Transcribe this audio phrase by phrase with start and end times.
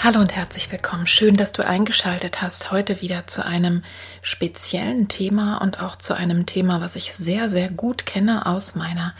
[0.00, 1.08] Hallo und herzlich willkommen.
[1.08, 2.70] Schön, dass du eingeschaltet hast.
[2.70, 3.82] Heute wieder zu einem
[4.22, 9.12] speziellen Thema und auch zu einem Thema, was ich sehr, sehr gut kenne aus meiner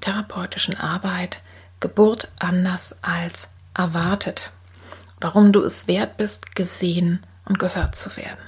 [0.00, 1.40] therapeutischen Arbeit.
[1.80, 4.52] Geburt anders als erwartet.
[5.20, 8.38] Warum du es wert bist, gesehen und gehört zu werden.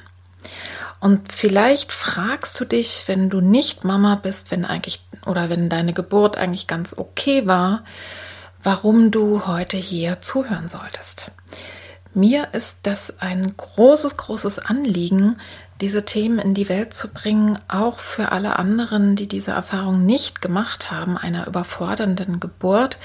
[1.01, 5.95] Und vielleicht fragst du dich, wenn du nicht Mama bist, wenn eigentlich oder wenn deine
[5.95, 7.83] Geburt eigentlich ganz okay war,
[8.63, 11.33] warum du heute hier zuhören solltest.
[12.15, 15.39] Mir ist das ein großes, großes Anliegen,
[15.81, 20.43] diese Themen in die Welt zu bringen, auch für alle anderen, die diese Erfahrung nicht
[20.43, 22.99] gemacht haben, einer überfordernden Geburt,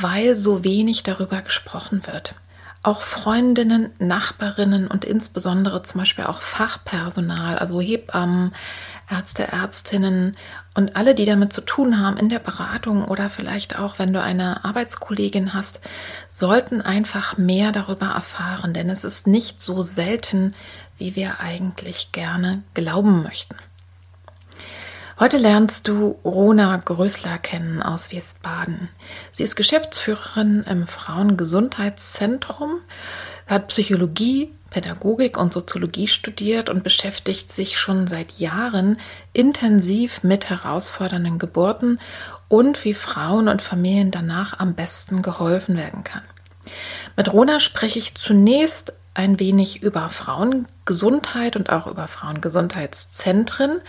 [0.00, 2.34] weil so wenig darüber gesprochen wird.
[2.82, 8.52] Auch Freundinnen, Nachbarinnen und insbesondere zum Beispiel auch Fachpersonal, also Hebammen,
[9.10, 10.36] Ärzte, Ärztinnen
[10.74, 14.20] und alle, die damit zu tun haben in der Beratung oder vielleicht auch, wenn du
[14.22, 15.80] eine Arbeitskollegin hast,
[16.28, 20.54] sollten einfach mehr darüber erfahren, denn es ist nicht so selten,
[20.98, 23.56] wie wir eigentlich gerne glauben möchten.
[25.20, 28.88] Heute lernst du Rona Größler kennen aus Wiesbaden.
[29.32, 32.80] Sie ist Geschäftsführerin im Frauengesundheitszentrum,
[33.48, 38.98] hat Psychologie, Pädagogik und Soziologie studiert und beschäftigt sich schon seit Jahren
[39.32, 41.98] intensiv mit herausfordernden Geburten
[42.48, 46.22] und wie Frauen und Familien danach am besten geholfen werden kann.
[47.16, 53.80] Mit Rona spreche ich zunächst ein wenig über Frauengesundheit und auch über Frauengesundheitszentren.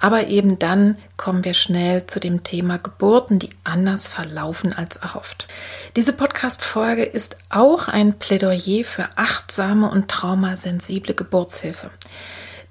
[0.00, 5.46] Aber eben dann kommen wir schnell zu dem Thema Geburten, die anders verlaufen als erhofft.
[5.94, 11.90] Diese Podcast-Folge ist auch ein Plädoyer für achtsame und traumasensible Geburtshilfe.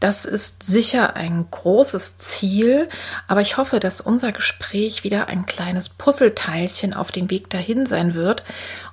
[0.02, 2.90] Das ist sicher ein großes Ziel,
[3.28, 8.16] aber ich hoffe, dass unser Gespräch wieder ein kleines Puzzleteilchen auf dem Weg dahin sein
[8.16, 8.44] wird.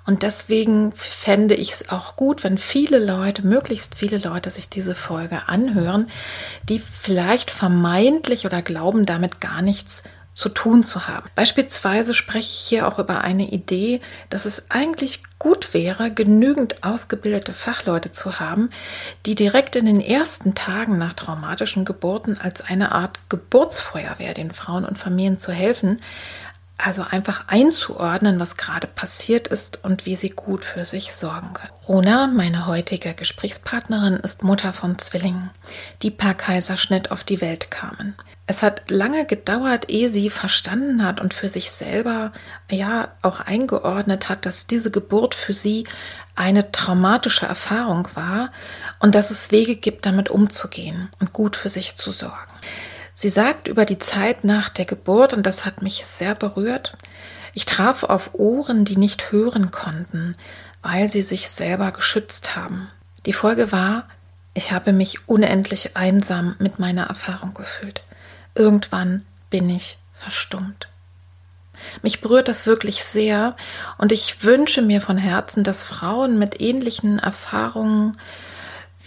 [0.08, 4.94] Und deswegen fände ich es auch gut, wenn viele Leute, möglichst viele Leute sich diese
[4.94, 6.10] Folge anhören,
[6.66, 11.28] die vielleicht vermeintlich oder glauben damit gar nichts zu tun zu haben.
[11.34, 17.52] Beispielsweise spreche ich hier auch über eine Idee, dass es eigentlich gut wäre, genügend ausgebildete
[17.52, 18.70] Fachleute zu haben,
[19.26, 24.86] die direkt in den ersten Tagen nach traumatischen Geburten als eine Art Geburtsfeuerwehr den Frauen
[24.86, 26.00] und Familien zu helfen,
[26.78, 31.72] also einfach einzuordnen, was gerade passiert ist und wie sie gut für sich sorgen können.
[31.88, 35.50] Rona, meine heutige Gesprächspartnerin, ist Mutter von Zwillingen,
[36.02, 38.14] die per Kaiserschnitt auf die Welt kamen.
[38.46, 42.32] Es hat lange gedauert, ehe sie verstanden hat und für sich selber
[42.70, 45.86] ja auch eingeordnet hat, dass diese Geburt für sie
[46.34, 48.52] eine traumatische Erfahrung war
[49.00, 52.52] und dass es Wege gibt, damit umzugehen und gut für sich zu sorgen.
[53.20, 56.96] Sie sagt über die Zeit nach der Geburt, und das hat mich sehr berührt,
[57.52, 60.36] ich traf auf Ohren, die nicht hören konnten,
[60.82, 62.86] weil sie sich selber geschützt haben.
[63.26, 64.06] Die Folge war,
[64.54, 68.02] ich habe mich unendlich einsam mit meiner Erfahrung gefühlt.
[68.54, 70.86] Irgendwann bin ich verstummt.
[72.02, 73.56] Mich berührt das wirklich sehr
[73.96, 78.16] und ich wünsche mir von Herzen, dass Frauen mit ähnlichen Erfahrungen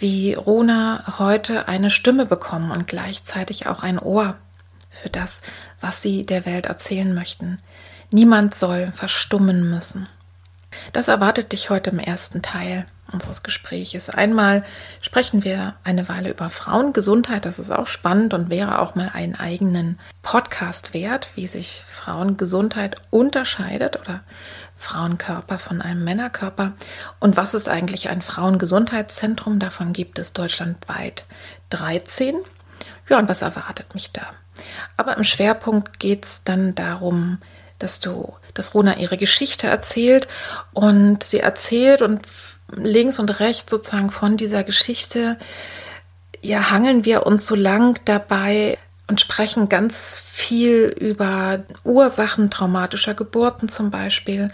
[0.02, 4.36] wie Rona heute eine Stimme bekommen und gleichzeitig auch ein Ohr
[4.90, 5.42] für das,
[5.80, 7.58] was sie der Welt erzählen möchten.
[8.10, 10.08] Niemand soll verstummen müssen.
[10.92, 14.10] Das erwartet dich heute im ersten Teil unseres Gespräches.
[14.10, 14.64] Einmal
[15.00, 19.34] sprechen wir eine Weile über Frauengesundheit, das ist auch spannend und wäre auch mal einen
[19.34, 24.20] eigenen Podcast wert, wie sich Frauengesundheit unterscheidet oder
[24.76, 26.72] Frauenkörper von einem Männerkörper
[27.20, 29.58] und was ist eigentlich ein Frauengesundheitszentrum?
[29.58, 31.24] Davon gibt es deutschlandweit
[31.70, 32.36] 13.
[33.08, 34.22] Ja, und was erwartet mich da?
[34.96, 37.38] Aber im Schwerpunkt geht es dann darum,
[37.78, 40.28] dass du, dass Rona ihre Geschichte erzählt
[40.72, 42.22] und sie erzählt und
[42.76, 45.38] links und rechts sozusagen von dieser Geschichte,
[46.40, 48.78] ja, hangeln wir uns so lang dabei
[49.12, 54.50] und sprechen ganz viel über Ursachen traumatischer Geburten zum Beispiel.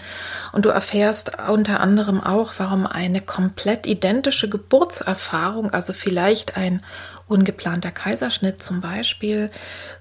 [0.53, 6.82] Und du erfährst unter anderem auch, warum eine komplett identische Geburtserfahrung, also vielleicht ein
[7.29, 9.50] ungeplanter Kaiserschnitt zum Beispiel,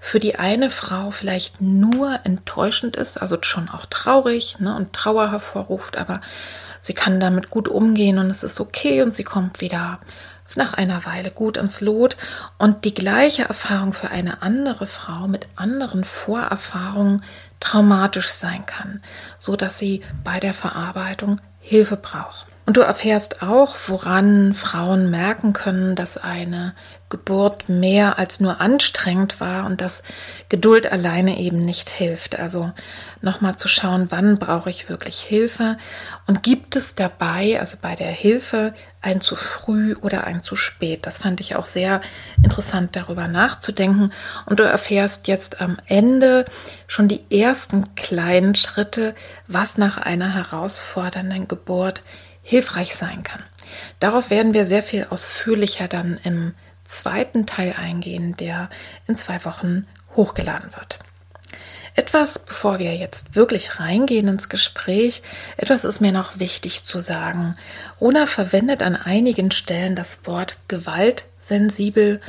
[0.00, 5.30] für die eine Frau vielleicht nur enttäuschend ist, also schon auch traurig ne, und Trauer
[5.30, 6.20] hervorruft, aber
[6.80, 10.00] sie kann damit gut umgehen und es ist okay und sie kommt wieder
[10.54, 12.16] nach einer Weile gut ins Lot
[12.58, 17.22] und die gleiche Erfahrung für eine andere Frau mit anderen Vorerfahrungen
[17.60, 19.02] traumatisch sein kann,
[19.38, 22.46] so dass sie bei der Verarbeitung Hilfe braucht.
[22.66, 26.74] Und du erfährst auch, woran Frauen merken können, dass eine
[27.10, 30.02] Geburt mehr als nur anstrengend war und dass
[30.48, 32.38] Geduld alleine eben nicht hilft.
[32.38, 32.72] Also
[33.22, 35.78] nochmal zu schauen, wann brauche ich wirklich Hilfe
[36.26, 41.06] und gibt es dabei, also bei der Hilfe, ein zu früh oder ein zu spät.
[41.06, 42.02] Das fand ich auch sehr
[42.42, 44.12] interessant, darüber nachzudenken.
[44.44, 46.44] Und du erfährst jetzt am Ende
[46.86, 49.14] schon die ersten kleinen Schritte,
[49.46, 52.02] was nach einer herausfordernden Geburt
[52.42, 53.42] hilfreich sein kann.
[54.00, 56.54] Darauf werden wir sehr viel ausführlicher dann im
[56.88, 58.68] zweiten Teil eingehen, der
[59.06, 59.86] in zwei Wochen
[60.16, 60.98] hochgeladen wird.
[61.94, 65.22] Etwas, bevor wir jetzt wirklich reingehen ins Gespräch,
[65.56, 67.56] etwas ist mir noch wichtig zu sagen.
[68.00, 72.20] Rona verwendet an einigen Stellen das Wort gewaltsensibel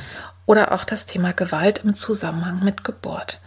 [0.44, 3.40] oder auch das Thema Gewalt im Zusammenhang mit Geburt.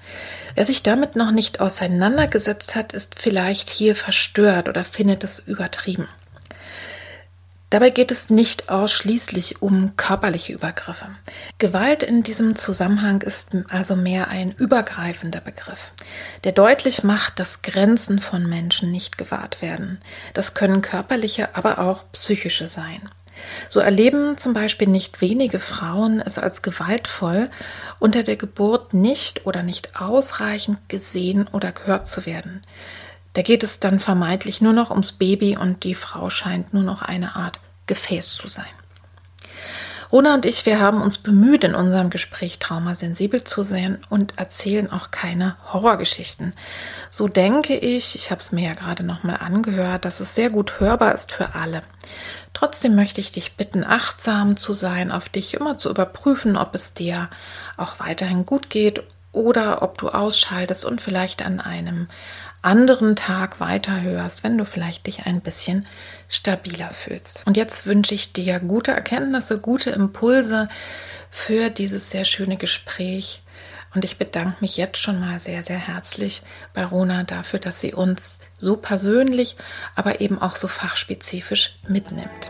[0.55, 6.07] Wer sich damit noch nicht auseinandergesetzt hat, ist vielleicht hier verstört oder findet es übertrieben.
[7.73, 11.07] Dabei geht es nicht ausschließlich um körperliche Übergriffe.
[11.57, 15.91] Gewalt in diesem Zusammenhang ist also mehr ein übergreifender Begriff,
[16.43, 19.99] der deutlich macht, dass Grenzen von Menschen nicht gewahrt werden.
[20.35, 23.09] Das können körperliche, aber auch psychische sein.
[23.69, 27.49] So erleben zum Beispiel nicht wenige Frauen es als gewaltvoll,
[27.97, 32.61] unter der Geburt nicht oder nicht ausreichend gesehen oder gehört zu werden.
[33.33, 37.01] Da geht es dann vermeintlich nur noch ums Baby und die Frau scheint nur noch
[37.01, 38.65] eine Art Gefäß zu sein.
[40.13, 44.91] Rona und ich, wir haben uns bemüht, in unserem Gespräch traumasensibel zu sein und erzählen
[44.91, 46.53] auch keine Horrorgeschichten.
[47.09, 50.79] So denke ich, ich habe es mir ja gerade nochmal angehört, dass es sehr gut
[50.79, 51.81] hörbar ist für alle.
[52.53, 56.93] Trotzdem möchte ich dich bitten, achtsam zu sein, auf dich immer zu überprüfen, ob es
[56.93, 57.31] dir
[57.75, 59.01] auch weiterhin gut geht
[59.31, 62.07] oder ob du ausschaltest und vielleicht an einem
[62.63, 65.85] anderen Tag weiterhörst, wenn du vielleicht dich ein bisschen
[66.29, 67.45] stabiler fühlst.
[67.45, 70.69] Und jetzt wünsche ich dir gute Erkenntnisse, gute Impulse
[71.29, 73.41] für dieses sehr schöne Gespräch.
[73.93, 76.41] Und ich bedanke mich jetzt schon mal sehr, sehr herzlich
[76.73, 79.55] bei Rona dafür, dass sie uns so persönlich,
[79.95, 82.49] aber eben auch so fachspezifisch mitnimmt.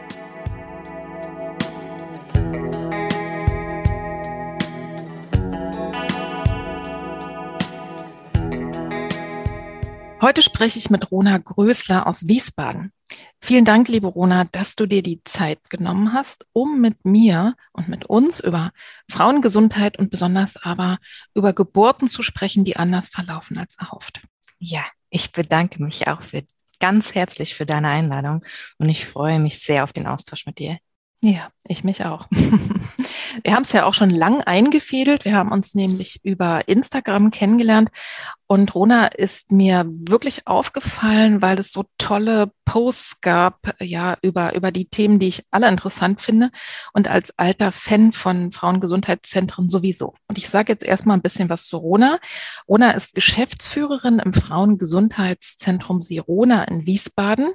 [10.23, 12.93] Heute spreche ich mit Rona Größler aus Wiesbaden.
[13.41, 17.89] Vielen Dank, liebe Rona, dass du dir die Zeit genommen hast, um mit mir und
[17.89, 18.71] mit uns über
[19.11, 20.97] Frauengesundheit und besonders aber
[21.35, 24.21] über Geburten zu sprechen, die anders verlaufen als erhofft.
[24.59, 26.45] Ja, ich bedanke mich auch für,
[26.79, 28.45] ganz herzlich für deine Einladung
[28.77, 30.77] und ich freue mich sehr auf den Austausch mit dir.
[31.25, 32.27] Ja, ich mich auch.
[33.43, 35.23] Wir haben es ja auch schon lang eingefädelt.
[35.23, 37.89] Wir haben uns nämlich über Instagram kennengelernt
[38.45, 44.73] und Rona ist mir wirklich aufgefallen, weil es so tolle Posts gab, ja, über, über
[44.73, 46.51] die Themen, die ich alle interessant finde
[46.91, 50.15] und als alter Fan von Frauengesundheitszentren sowieso.
[50.27, 52.19] Und ich sage jetzt erstmal ein bisschen was zu Rona.
[52.67, 57.47] Rona ist Geschäftsführerin im Frauengesundheitszentrum Sirona in Wiesbaden.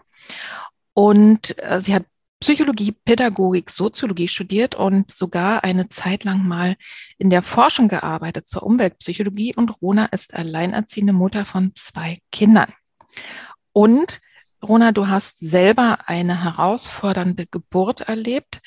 [0.94, 2.06] Und äh, sie hat
[2.40, 6.76] Psychologie, Pädagogik, Soziologie studiert und sogar eine Zeit lang mal
[7.18, 9.54] in der Forschung gearbeitet zur Umweltpsychologie.
[9.56, 12.72] Und Rona ist alleinerziehende Mutter von zwei Kindern.
[13.72, 14.20] Und
[14.62, 18.60] Rona, du hast selber eine herausfordernde Geburt erlebt,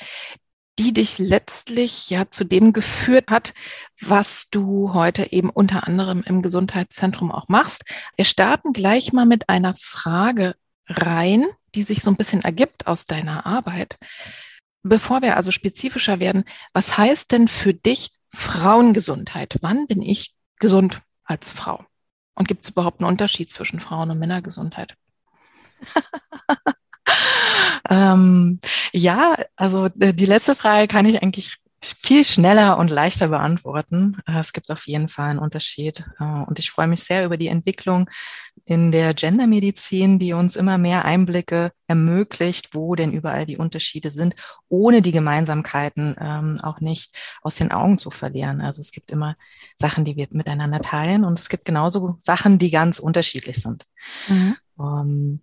[0.79, 3.53] die dich letztlich ja zu dem geführt hat,
[4.01, 7.83] was du heute eben unter anderem im Gesundheitszentrum auch machst.
[8.15, 10.55] Wir starten gleich mal mit einer Frage
[10.87, 13.97] rein, die sich so ein bisschen ergibt aus deiner Arbeit.
[14.83, 19.57] Bevor wir also spezifischer werden, was heißt denn für dich Frauengesundheit?
[19.61, 21.83] Wann bin ich gesund als Frau?
[22.35, 24.95] Und gibt es überhaupt einen Unterschied zwischen Frauen- und Männergesundheit?
[27.89, 28.59] ähm,
[28.93, 34.17] ja, also äh, die letzte Frage kann ich eigentlich viel schneller und leichter beantworten.
[34.27, 36.05] Äh, es gibt auf jeden Fall einen Unterschied.
[36.19, 38.09] Äh, und ich freue mich sehr über die Entwicklung
[38.65, 44.35] in der Gendermedizin, die uns immer mehr Einblicke ermöglicht, wo denn überall die Unterschiede sind,
[44.69, 48.61] ohne die Gemeinsamkeiten ähm, auch nicht aus den Augen zu verlieren.
[48.61, 49.35] Also es gibt immer
[49.75, 53.85] Sachen, die wir miteinander teilen und es gibt genauso Sachen, die ganz unterschiedlich sind.
[54.27, 54.55] Mhm.
[54.77, 55.41] Um, ähm,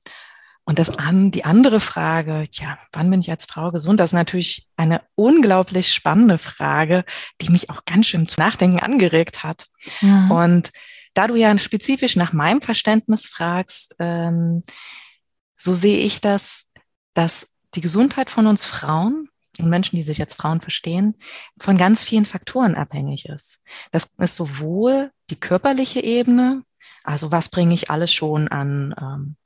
[0.69, 3.99] und das an, die andere Frage, tja, wann bin ich als Frau gesund?
[3.99, 7.07] Das ist natürlich eine unglaublich spannende Frage,
[7.41, 9.69] die mich auch ganz schön zum Nachdenken angeregt hat.
[10.03, 10.31] Mhm.
[10.31, 10.73] Und
[11.15, 14.63] da du ja spezifisch nach meinem Verständnis fragst, ähm,
[15.57, 16.67] so sehe ich das,
[17.15, 21.15] dass die Gesundheit von uns Frauen und Menschen, die sich als Frauen verstehen,
[21.59, 23.63] von ganz vielen Faktoren abhängig ist.
[23.91, 26.63] Das ist sowohl die körperliche Ebene,
[27.05, 29.37] also was bringe ich alles schon an ähm,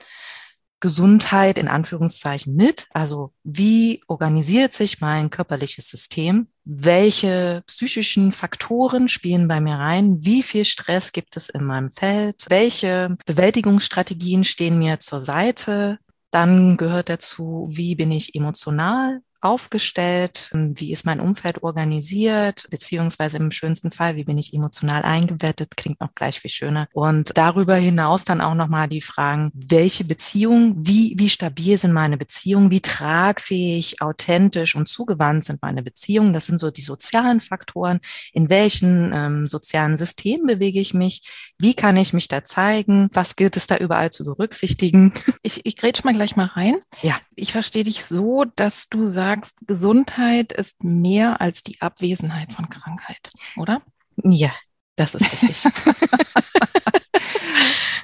[0.83, 2.89] Gesundheit in Anführungszeichen mit?
[2.91, 6.49] Also wie organisiert sich mein körperliches System?
[6.65, 10.19] Welche psychischen Faktoren spielen bei mir rein?
[10.21, 12.47] Wie viel Stress gibt es in meinem Feld?
[12.49, 15.99] Welche Bewältigungsstrategien stehen mir zur Seite?
[16.33, 19.23] Dann gehört dazu, wie bin ich emotional?
[19.43, 20.51] Aufgestellt?
[20.53, 22.67] Wie ist mein Umfeld organisiert?
[22.71, 25.77] Beziehungsweise im schönsten Fall, wie bin ich emotional eingebettet?
[25.77, 26.89] Klingt noch gleich viel schöner.
[26.93, 32.17] Und darüber hinaus dann auch nochmal die Fragen, welche Beziehung, wie, wie stabil sind meine
[32.17, 32.71] Beziehungen?
[32.71, 36.33] Wie tragfähig, authentisch und zugewandt sind meine Beziehungen?
[36.33, 38.01] Das sind so die sozialen Faktoren.
[38.33, 41.23] In welchen ähm, sozialen Systemen bewege ich mich?
[41.59, 43.09] Wie kann ich mich da zeigen?
[43.13, 45.13] Was gilt es da überall zu berücksichtigen?
[45.45, 46.77] Ich, ich grätsch mal gleich mal rein.
[47.01, 47.19] Ja.
[47.35, 52.69] Ich verstehe dich so, dass du sagst, sagst, Gesundheit ist mehr als die Abwesenheit von
[52.69, 53.83] Krankheit, oder?
[54.17, 54.53] Ja,
[54.97, 55.65] das ist richtig.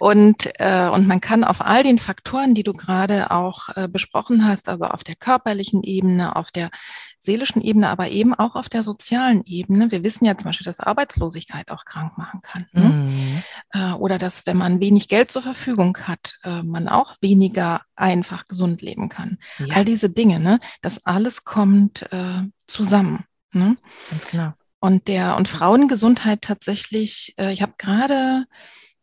[0.08, 4.46] und, äh, und man kann auf all den Faktoren, die du gerade auch äh, besprochen
[4.48, 6.70] hast, also auf der körperlichen Ebene, auf der
[7.18, 9.90] seelischen Ebene, aber eben auch auf der sozialen Ebene.
[9.90, 12.66] Wir wissen ja zum Beispiel, dass Arbeitslosigkeit auch krank machen kann.
[12.72, 12.84] Ne?
[12.84, 13.42] Mhm.
[13.72, 18.46] Äh, oder dass, wenn man wenig Geld zur Verfügung hat, äh, man auch weniger einfach
[18.46, 19.36] gesund leben kann.
[19.58, 19.74] Ja.
[19.74, 20.58] All diese Dinge, ne?
[20.80, 23.26] das alles kommt äh, zusammen.
[23.52, 23.76] Ne?
[24.08, 24.56] Ganz klar.
[24.80, 28.46] Und der und Frauengesundheit tatsächlich, äh, ich habe gerade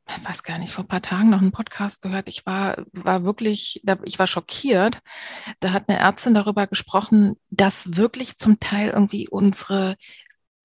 [0.07, 2.29] ich weiß gar nicht, vor ein paar Tagen noch einen Podcast gehört.
[2.29, 5.01] Ich war, war wirklich, ich war schockiert.
[5.59, 9.95] Da hat eine Ärztin darüber gesprochen, dass wirklich zum Teil irgendwie unsere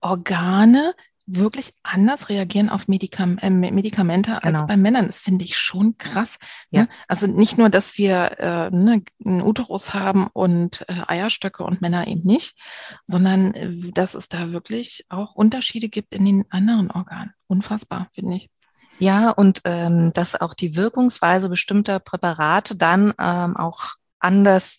[0.00, 0.94] Organe
[1.32, 4.66] wirklich anders reagieren auf Medikam äh, Medikamente als genau.
[4.66, 5.06] bei Männern.
[5.06, 6.38] Das finde ich schon krass.
[6.70, 6.80] Ne?
[6.80, 6.82] Ja.
[6.82, 6.88] Ne?
[7.06, 12.08] Also nicht nur, dass wir äh, ne, einen Uterus haben und äh, Eierstöcke und Männer
[12.08, 12.56] eben nicht,
[13.04, 17.32] sondern äh, dass es da wirklich auch Unterschiede gibt in den anderen Organen.
[17.46, 18.50] Unfassbar, finde ich.
[19.00, 24.76] Ja, und ähm, dass auch die Wirkungsweise bestimmter Präparate dann ähm, auch anders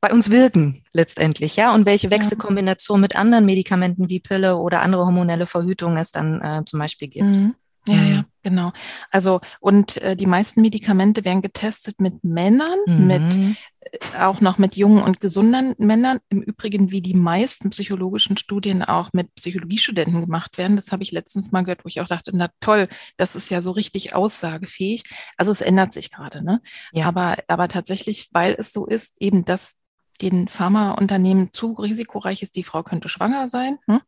[0.00, 5.06] bei uns wirken letztendlich, ja, und welche Wechselkombination mit anderen Medikamenten wie Pille oder andere
[5.06, 7.24] hormonelle Verhütung es dann äh, zum Beispiel gibt.
[7.24, 7.54] Mhm.
[7.86, 8.12] Ja, mhm.
[8.12, 8.70] ja, genau.
[9.10, 13.06] Also und äh, die meisten Medikamente werden getestet mit Männern, mhm.
[13.06, 16.18] mit äh, auch noch mit jungen und gesunden Männern.
[16.28, 20.76] Im Übrigen, wie die meisten psychologischen Studien auch mit Psychologiestudenten gemacht werden.
[20.76, 22.86] Das habe ich letztens mal gehört, wo ich auch dachte, na toll,
[23.16, 25.02] das ist ja so richtig aussagefähig.
[25.36, 26.60] Also es ändert sich gerade, ne?
[26.92, 27.06] Ja.
[27.06, 29.74] Aber, aber tatsächlich, weil es so ist, eben, dass
[30.20, 34.00] den Pharmaunternehmen zu risikoreich ist, die Frau könnte schwanger sein, ne?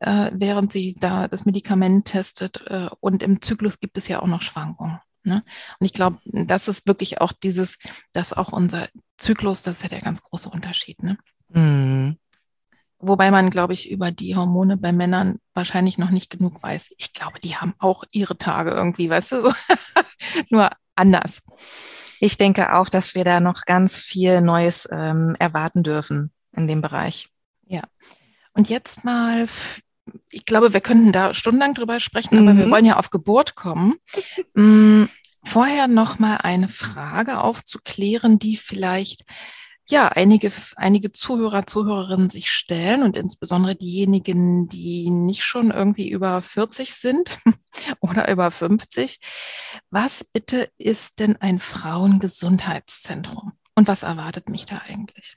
[0.00, 2.62] äh, während sie da das Medikament testet.
[2.66, 5.00] Äh, und im Zyklus gibt es ja auch noch Schwankungen.
[5.22, 5.42] Ne?
[5.78, 7.78] Und ich glaube, das ist wirklich auch dieses,
[8.12, 8.88] dass auch unser
[9.18, 11.02] Zyklus, das ist ja der ganz große Unterschied.
[11.02, 11.18] Ne?
[11.48, 12.16] Mhm.
[13.02, 16.92] Wobei man, glaube ich, über die Hormone bei Männern wahrscheinlich noch nicht genug weiß.
[16.98, 19.52] Ich glaube, die haben auch ihre Tage irgendwie, weißt du, so.
[20.50, 21.42] nur anders.
[22.20, 26.82] Ich denke auch, dass wir da noch ganz viel Neues ähm, erwarten dürfen in dem
[26.82, 27.28] Bereich.
[27.66, 27.82] Ja.
[28.52, 29.46] Und jetzt mal,
[30.30, 32.58] ich glaube, wir könnten da stundenlang drüber sprechen, aber mhm.
[32.58, 33.94] wir wollen ja auf Geburt kommen.
[34.54, 35.04] Mm,
[35.42, 39.24] vorher noch mal eine Frage aufzuklären, die vielleicht
[39.90, 46.40] ja, einige, einige Zuhörer, Zuhörerinnen sich stellen und insbesondere diejenigen, die nicht schon irgendwie über
[46.42, 47.38] 40 sind
[48.00, 49.20] oder über 50.
[49.90, 53.52] Was bitte ist denn ein Frauengesundheitszentrum?
[53.74, 55.36] Und was erwartet mich da eigentlich?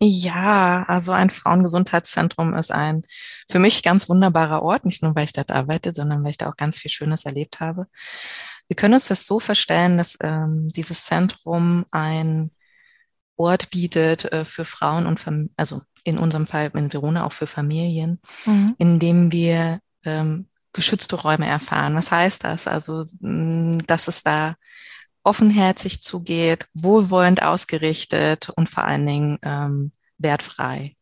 [0.00, 3.02] Ja, also ein Frauengesundheitszentrum ist ein
[3.48, 6.48] für mich ganz wunderbarer Ort, nicht nur weil ich dort arbeite, sondern weil ich da
[6.48, 7.86] auch ganz viel Schönes erlebt habe.
[8.66, 12.50] Wir können uns das so vorstellen, dass ähm, dieses Zentrum ein
[13.36, 17.46] Ort bietet äh, für Frauen und Fam also in unserem Fall in Verona auch für
[17.46, 18.74] Familien, mhm.
[18.78, 21.94] in dem wir ähm, geschützte Räume erfahren.
[21.94, 22.66] Was heißt das?
[22.66, 24.56] Also, mh, dass es da
[25.24, 30.96] offenherzig zugeht, wohlwollend ausgerichtet und vor allen Dingen ähm, wertfrei.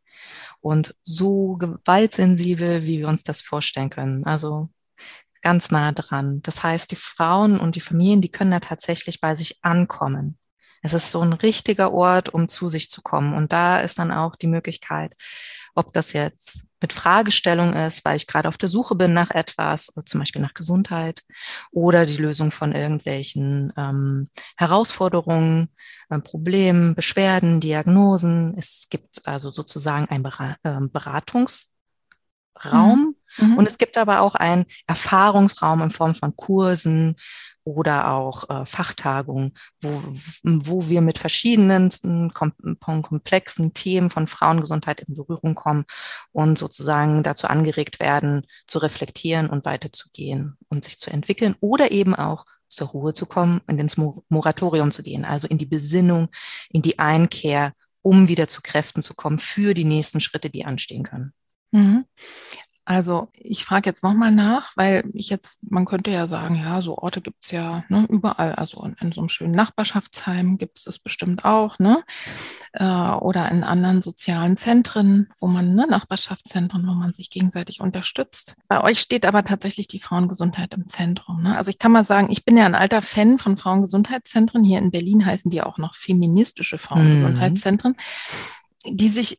[0.60, 4.24] und so gewaltsensibel, wie wir uns das vorstellen können.
[4.24, 4.70] Also
[5.42, 6.42] ganz nah dran.
[6.42, 10.38] Das heißt, die Frauen und die Familien, die können da tatsächlich bei sich ankommen.
[10.82, 13.34] Es ist so ein richtiger Ort, um zu sich zu kommen.
[13.34, 15.14] Und da ist dann auch die Möglichkeit,
[15.74, 19.92] ob das jetzt mit Fragestellung ist, weil ich gerade auf der Suche bin nach etwas,
[20.06, 21.22] zum Beispiel nach Gesundheit
[21.70, 25.68] oder die Lösung von irgendwelchen ähm, Herausforderungen,
[26.08, 28.54] äh, Problemen, Beschwerden, Diagnosen.
[28.56, 30.26] Es gibt also sozusagen einen
[30.64, 31.74] ähm, Beratungs
[32.64, 33.16] Raum.
[33.38, 33.58] Mhm.
[33.58, 37.16] Und es gibt aber auch einen Erfahrungsraum in Form von Kursen
[37.64, 40.02] oder auch äh, Fachtagungen, wo,
[40.42, 41.90] wo wir mit verschiedenen
[42.32, 45.84] kom komplexen Themen von Frauengesundheit in Berührung kommen
[46.32, 52.14] und sozusagen dazu angeregt werden, zu reflektieren und weiterzugehen und sich zu entwickeln oder eben
[52.14, 56.28] auch zur Ruhe zu kommen und ins Moratorium zu gehen, also in die Besinnung,
[56.70, 61.02] in die Einkehr, um wieder zu Kräften zu kommen für die nächsten Schritte, die anstehen
[61.02, 61.34] können.
[61.72, 62.04] Mhm.
[62.84, 66.96] Also ich frage jetzt nochmal nach, weil ich jetzt, man könnte ja sagen, ja, so
[66.98, 68.54] Orte gibt es ja ne, überall.
[68.54, 72.02] Also in, in, so einem schönen Nachbarschaftsheim gibt es das bestimmt auch, ne?
[72.72, 78.56] Äh, oder in anderen sozialen Zentren, wo man, ne, Nachbarschaftszentren, wo man sich gegenseitig unterstützt.
[78.66, 81.42] Bei euch steht aber tatsächlich die Frauengesundheit im Zentrum.
[81.42, 81.56] Ne?
[81.56, 84.64] Also ich kann mal sagen, ich bin ja ein alter Fan von Frauengesundheitszentren.
[84.64, 86.80] Hier in Berlin heißen die auch noch feministische mhm.
[86.80, 87.94] Frauengesundheitszentren,
[88.84, 88.96] mhm.
[88.96, 89.38] die sich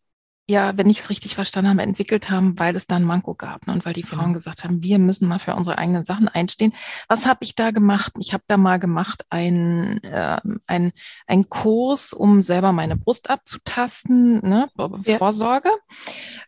[0.51, 3.65] ja, wenn ich es richtig verstanden habe, entwickelt haben, weil es da ein Manko gab
[3.65, 3.73] ne?
[3.73, 4.33] und weil die Frauen genau.
[4.33, 6.73] gesagt haben, wir müssen mal für unsere eigenen Sachen einstehen.
[7.07, 8.11] Was habe ich da gemacht?
[8.19, 10.91] Ich habe da mal gemacht ein, äh, ein,
[11.25, 14.67] ein Kurs, um selber meine Brust abzutasten, ne?
[15.05, 15.17] Ja.
[15.17, 15.69] Vorsorge,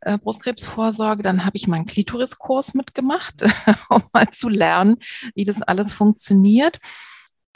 [0.02, 1.24] äh, Brustkrebsvorsorge.
[1.24, 3.44] Dann habe ich mal einen Klitoriskurs mitgemacht,
[3.90, 4.98] um mal zu lernen,
[5.34, 6.80] wie das alles funktioniert.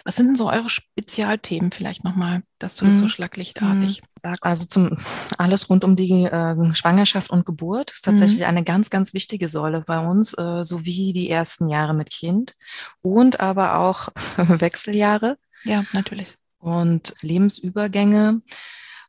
[0.07, 3.09] Was sind denn so eure Spezialthemen vielleicht nochmal, dass du das so mhm.
[3.09, 4.07] schlaglichtartig mhm.
[4.21, 4.41] sagst?
[4.41, 4.97] Also zum
[5.37, 8.45] alles rund um die äh, Schwangerschaft und Geburt ist tatsächlich mhm.
[8.45, 12.55] eine ganz, ganz wichtige Säule bei uns, äh, sowie die ersten Jahre mit Kind
[13.01, 15.37] und aber auch Wechseljahre.
[15.65, 16.37] Ja, natürlich.
[16.57, 18.41] Und Lebensübergänge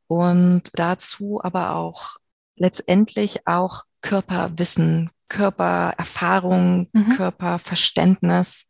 [0.09, 2.17] und dazu aber auch
[2.57, 7.11] letztendlich auch Körperwissen, Körpererfahrung, mhm.
[7.11, 8.67] Körperverständnis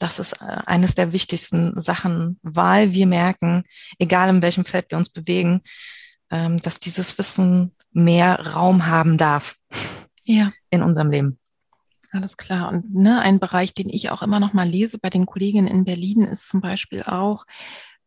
[0.00, 3.62] das ist äh, eines der wichtigsten Sachen, weil wir merken,
[3.98, 5.62] egal in welchem Feld wir uns bewegen,
[6.30, 9.56] ähm, dass dieses Wissen mehr Raum haben darf
[10.24, 10.52] ja.
[10.70, 11.38] in unserem Leben.
[12.12, 12.70] Alles klar.
[12.70, 15.84] Und ne, ein Bereich, den ich auch immer noch mal lese bei den Kolleginnen in
[15.84, 17.44] Berlin, ist zum Beispiel auch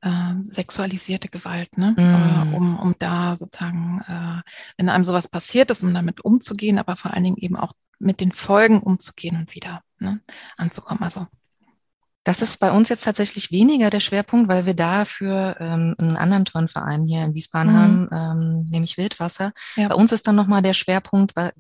[0.02, 1.96] äh, sexualisierte Gewalt, ne?
[1.98, 2.00] Mm.
[2.00, 4.42] Äh, um, um da sozusagen, äh,
[4.78, 8.20] wenn einem sowas passiert ist, um damit umzugehen, aber vor allen Dingen eben auch mit
[8.20, 10.20] den Folgen umzugehen und wieder ne,
[10.58, 11.04] anzukommen.
[11.04, 11.28] Also
[12.24, 16.46] das ist bei uns jetzt tatsächlich weniger der Schwerpunkt, weil wir dafür ähm, einen anderen
[16.46, 17.78] Turnverein hier in Wiesbaden mhm.
[17.78, 19.52] haben, ähm, nämlich Wildwasser.
[19.76, 19.90] Ja.
[19.90, 21.52] Bei uns ist dann nochmal der Schwerpunkt weil,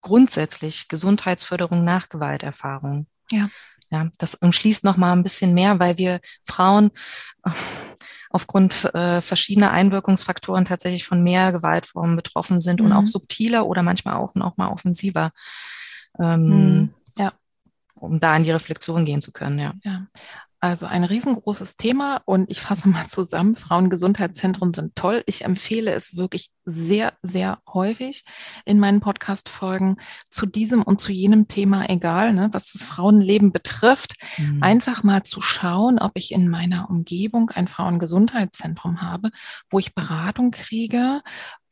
[0.00, 3.06] grundsätzlich Gesundheitsförderung nach Gewalterfahrung.
[3.30, 3.48] Ja.
[3.90, 6.90] Ja, das umschließt nochmal ein bisschen mehr, weil wir Frauen
[8.30, 12.86] aufgrund äh, verschiedener Einwirkungsfaktoren tatsächlich von mehr Gewaltformen betroffen sind mhm.
[12.86, 15.30] und auch subtiler oder manchmal auch noch mal offensiver.
[16.18, 16.94] Ähm, mhm
[18.00, 19.74] um da in die Reflexion gehen zu können, ja.
[19.84, 20.06] ja.
[20.60, 23.54] Also ein riesengroßes Thema und ich fasse mal zusammen.
[23.54, 25.22] Frauengesundheitszentren sind toll.
[25.26, 28.24] Ich empfehle es wirklich sehr, sehr häufig
[28.64, 29.98] in meinen Podcast-Folgen
[30.30, 34.60] zu diesem und zu jenem Thema, egal, ne, was das Frauenleben betrifft, mhm.
[34.60, 39.30] einfach mal zu schauen, ob ich in meiner Umgebung ein Frauengesundheitszentrum habe,
[39.70, 41.20] wo ich Beratung kriege,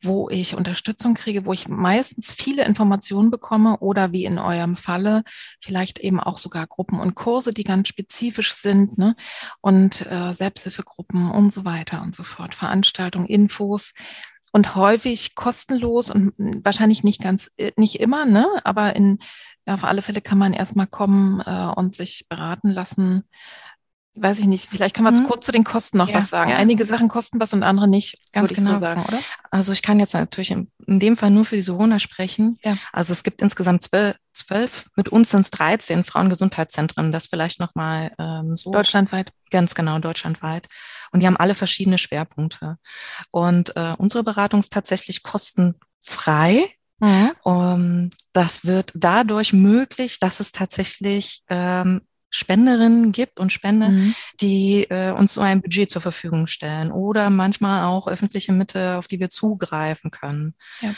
[0.01, 5.23] wo ich Unterstützung kriege, wo ich meistens viele Informationen bekomme oder wie in eurem Falle
[5.59, 9.15] vielleicht eben auch sogar Gruppen und Kurse, die ganz spezifisch sind ne?
[9.61, 13.93] und äh, Selbsthilfegruppen und so weiter und so fort, Veranstaltungen, Infos
[14.51, 18.47] und häufig kostenlos und wahrscheinlich nicht ganz, äh, nicht immer, ne?
[18.63, 19.19] aber in,
[19.65, 23.23] ja, auf alle Fälle kann man erstmal kommen äh, und sich beraten lassen
[24.21, 25.27] weiß ich nicht, vielleicht können wir hm.
[25.27, 26.51] kurz zu den Kosten noch ja, was sagen.
[26.51, 26.57] Ja.
[26.57, 29.19] Einige Sachen kosten was und andere nicht, ganz genau so sagen, oder?
[29.51, 32.57] Also ich kann jetzt natürlich in, in dem Fall nur für die Sorona sprechen.
[32.63, 32.77] Ja.
[32.91, 38.13] Also es gibt insgesamt zwölf, zwölf mit uns sind es 13 Frauengesundheitszentren, das vielleicht nochmal
[38.19, 38.71] ähm, so.
[38.71, 39.31] Deutschlandweit.
[39.51, 40.67] Ganz genau, deutschlandweit.
[41.11, 42.77] Und die haben alle verschiedene Schwerpunkte.
[43.31, 46.69] Und äh, unsere Beratung ist tatsächlich kostenfrei.
[46.99, 47.31] Mhm.
[47.43, 54.13] Um, das wird dadurch möglich, dass es tatsächlich ähm, Spenderinnen gibt und Spender, mhm.
[54.41, 59.07] die äh, uns so ein Budget zur Verfügung stellen oder manchmal auch öffentliche Mittel, auf
[59.07, 60.53] die wir zugreifen können.
[60.81, 60.93] Ja.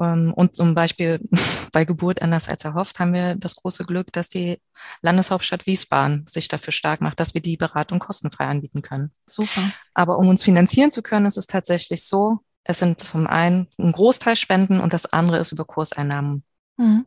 [0.00, 1.20] Ähm, und zum Beispiel
[1.72, 4.60] bei Geburt anders als erhofft haben wir das große Glück, dass die
[5.02, 9.12] Landeshauptstadt Wiesbaden sich dafür stark macht, dass wir die Beratung kostenfrei anbieten können.
[9.26, 9.70] Super.
[9.94, 13.92] Aber um uns finanzieren zu können, ist es tatsächlich so, Es sind zum einen ein
[13.92, 16.44] Großteil Spenden und das andere ist über Kurseinnahmen.
[16.76, 17.06] Mhm.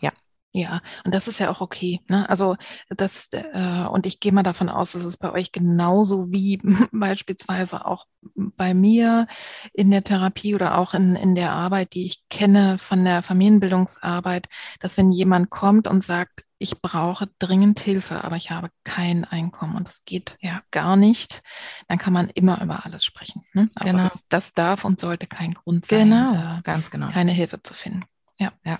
[0.00, 0.12] Ja.
[0.56, 2.00] Ja, und das ist ja auch okay.
[2.06, 2.30] Ne?
[2.30, 2.54] Also
[2.88, 6.60] das, äh, und ich gehe mal davon aus, dass es bei euch genauso wie
[6.92, 9.26] beispielsweise auch bei mir
[9.72, 14.46] in der Therapie oder auch in, in der Arbeit, die ich kenne von der Familienbildungsarbeit,
[14.78, 19.74] dass wenn jemand kommt und sagt, ich brauche dringend Hilfe, aber ich habe kein Einkommen
[19.74, 21.42] und das geht ja gar nicht,
[21.88, 23.42] dann kann man immer über alles sprechen.
[23.54, 23.68] Ne?
[23.74, 24.04] Also genau.
[24.04, 26.58] das, das darf und sollte kein Grund sein, genau.
[26.58, 27.08] Äh, ganz genau.
[27.08, 28.04] keine Hilfe zu finden.
[28.38, 28.78] Ja, ja.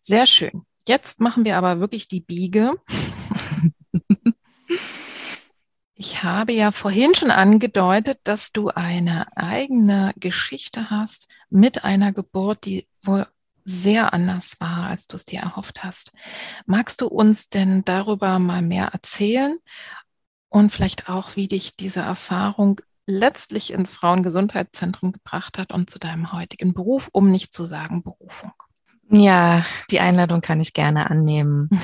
[0.00, 0.66] Sehr schön.
[0.88, 2.74] Jetzt machen wir aber wirklich die Biege.
[5.98, 12.66] Ich habe ja vorhin schon angedeutet, dass du eine eigene Geschichte hast mit einer Geburt,
[12.66, 13.26] die wohl
[13.64, 16.12] sehr anders war, als du es dir erhofft hast.
[16.66, 19.58] Magst du uns denn darüber mal mehr erzählen
[20.50, 26.30] und vielleicht auch, wie dich diese Erfahrung letztlich ins Frauengesundheitszentrum gebracht hat und zu deinem
[26.30, 28.52] heutigen Beruf, um nicht zu sagen Berufung?
[29.10, 31.68] Ja, die Einladung kann ich gerne annehmen.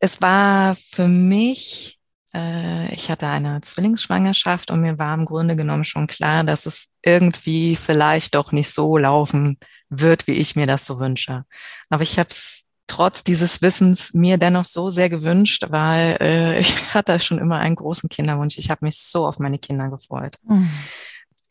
[0.00, 1.98] Es war für mich,
[2.34, 6.88] äh, ich hatte eine Zwillingsschwangerschaft und mir war im Grunde genommen schon klar, dass es
[7.02, 9.56] irgendwie vielleicht doch nicht so laufen
[9.88, 11.46] wird, wie ich mir das so wünsche.
[11.88, 16.92] Aber ich habe es trotz dieses Wissens mir dennoch so sehr gewünscht, weil äh, ich
[16.92, 18.58] hatte schon immer einen großen Kinderwunsch.
[18.58, 20.36] Ich habe mich so auf meine Kinder gefreut.
[20.46, 20.68] Mhm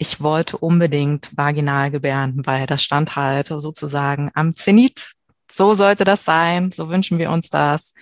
[0.04, 5.14] ich wollte unbedingt vaginal gebären, weil das stand halt sozusagen am Zenit.
[5.50, 7.94] So sollte das sein, so wünschen wir uns das.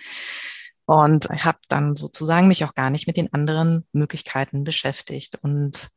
[0.84, 5.38] Und ich habe dann sozusagen mich auch gar nicht mit den anderen Möglichkeiten beschäftigt.
[5.42, 5.90] Und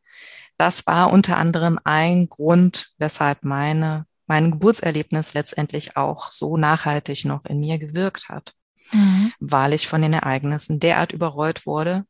[0.58, 7.46] das war unter anderem ein Grund, weshalb meine, mein Geburtserlebnis letztendlich auch so nachhaltig noch
[7.46, 8.54] in mir gewirkt hat,
[8.92, 9.32] mhm.
[9.40, 12.06] weil ich von den Ereignissen derart überrollt wurde,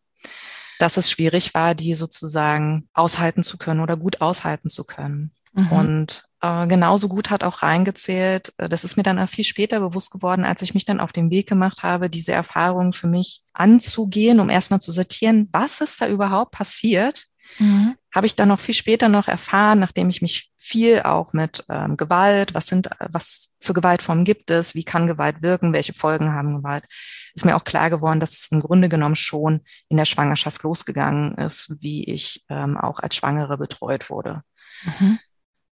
[0.80, 5.32] dass es schwierig war, die sozusagen aushalten zu können oder gut aushalten zu können.
[5.54, 5.72] Mhm.
[5.72, 9.80] Und äh, genauso gut hat auch reingezählt, äh, das ist mir dann auch viel später
[9.80, 13.44] bewusst geworden, als ich mich dann auf den Weg gemacht habe, diese Erfahrung für mich
[13.54, 17.28] anzugehen, um erstmal zu sortieren, was ist da überhaupt passiert
[17.60, 17.96] Mhm.
[18.16, 21.98] Habe ich dann noch viel später noch erfahren, nachdem ich mich viel auch mit ähm,
[21.98, 26.58] Gewalt, was sind, was für Gewaltformen gibt es, wie kann Gewalt wirken, welche Folgen haben
[26.58, 26.86] Gewalt,
[27.34, 31.36] ist mir auch klar geworden, dass es im Grunde genommen schon in der Schwangerschaft losgegangen
[31.36, 34.44] ist, wie ich ähm, auch als Schwangere betreut wurde.
[34.84, 35.20] Mhm.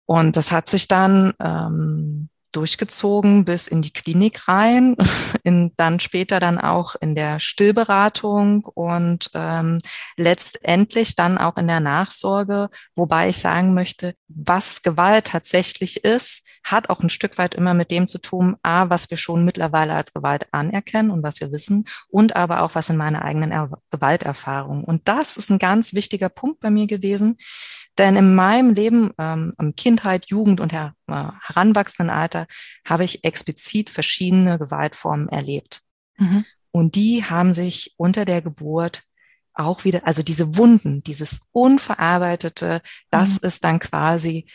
[0.05, 4.95] Und das hat sich dann ähm, durchgezogen bis in die Klinik rein,
[5.43, 9.79] in, dann später dann auch in der Stillberatung und ähm,
[10.15, 16.89] letztendlich dann auch in der Nachsorge, wobei ich sagen möchte, was Gewalt tatsächlich ist, hat
[16.89, 20.13] auch ein Stück weit immer mit dem zu tun, a, was wir schon mittlerweile als
[20.13, 24.83] Gewalt anerkennen und was wir wissen, und aber auch was in meiner eigenen er Gewalterfahrung.
[24.83, 27.37] Und das ist ein ganz wichtiger Punkt bei mir gewesen,
[27.97, 32.47] denn in meinem Leben, ähm, im Kindheit, Jugend und her, äh, Heranwachsendenalter,
[32.85, 35.81] habe ich explizit verschiedene Gewaltformen erlebt.
[36.17, 36.45] Mhm.
[36.71, 39.03] Und die haben sich unter der Geburt
[39.53, 43.47] auch wieder, also diese Wunden, dieses Unverarbeitete, das mhm.
[43.47, 44.47] ist dann quasi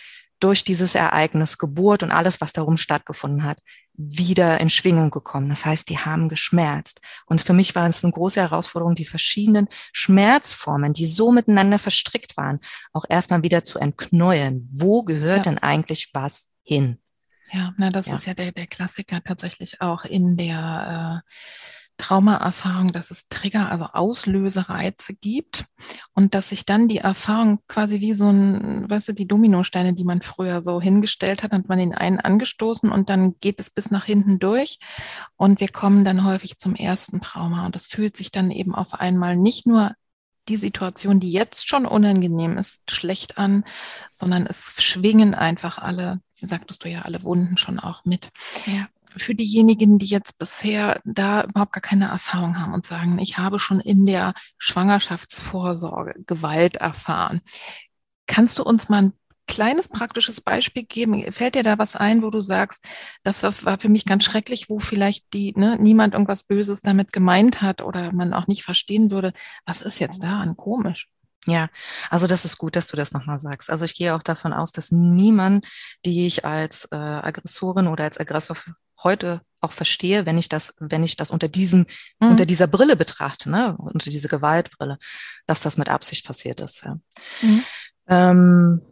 [0.42, 3.58] durch dieses Ereignis Geburt und alles, was darum stattgefunden hat,
[3.94, 5.48] wieder in Schwingung gekommen.
[5.48, 7.00] Das heißt, die haben geschmerzt.
[7.26, 12.36] Und für mich war es eine große Herausforderung, die verschiedenen Schmerzformen, die so miteinander verstrickt
[12.36, 12.58] waren,
[12.92, 14.68] auch erstmal wieder zu entknäulen.
[14.72, 15.52] Wo gehört ja.
[15.52, 16.98] denn eigentlich was hin?
[17.52, 18.14] Ja, na, das ja.
[18.14, 21.32] ist ja der, der Klassiker tatsächlich auch in der äh,
[21.98, 25.66] Traumaerfahrung, dass es Trigger, also Auslösereize gibt
[26.14, 30.04] und dass sich dann die Erfahrung quasi wie so ein, weißt du, die Dominosteine, die
[30.04, 33.90] man früher so hingestellt hat, hat man den einen angestoßen und dann geht es bis
[33.90, 34.78] nach hinten durch
[35.36, 38.94] und wir kommen dann häufig zum ersten Trauma und das fühlt sich dann eben auf
[38.94, 39.92] einmal nicht nur
[40.48, 43.64] die Situation, die jetzt schon unangenehm ist, schlecht an,
[44.12, 48.30] sondern es schwingen einfach alle, wie sagtest du ja, alle Wunden schon auch mit.
[48.66, 53.38] Ja für diejenigen, die jetzt bisher da überhaupt gar keine Erfahrung haben und sagen, ich
[53.38, 57.40] habe schon in der Schwangerschaftsvorsorge Gewalt erfahren.
[58.26, 59.12] Kannst du uns mal ein
[59.46, 61.30] kleines praktisches Beispiel geben?
[61.32, 62.84] Fällt dir da was ein, wo du sagst,
[63.22, 67.12] das war, war für mich ganz schrecklich, wo vielleicht die, ne, niemand irgendwas Böses damit
[67.12, 69.32] gemeint hat oder man auch nicht verstehen würde,
[69.66, 71.08] was ist jetzt daran komisch?
[71.46, 71.68] Ja,
[72.08, 73.68] also das ist gut, dass du das nochmal sagst.
[73.68, 75.66] Also ich gehe auch davon aus, dass niemand,
[76.04, 78.56] die ich als äh, Aggressorin oder als Aggressor
[79.02, 81.86] heute auch verstehe, wenn ich das, wenn ich das unter diesem,
[82.20, 82.30] mhm.
[82.30, 84.98] unter dieser Brille betrachte, ne, unter diese Gewaltbrille,
[85.46, 86.84] dass das mit Absicht passiert ist.
[86.84, 86.98] Ja.
[87.42, 87.64] Mhm.
[88.08, 88.82] Ähm,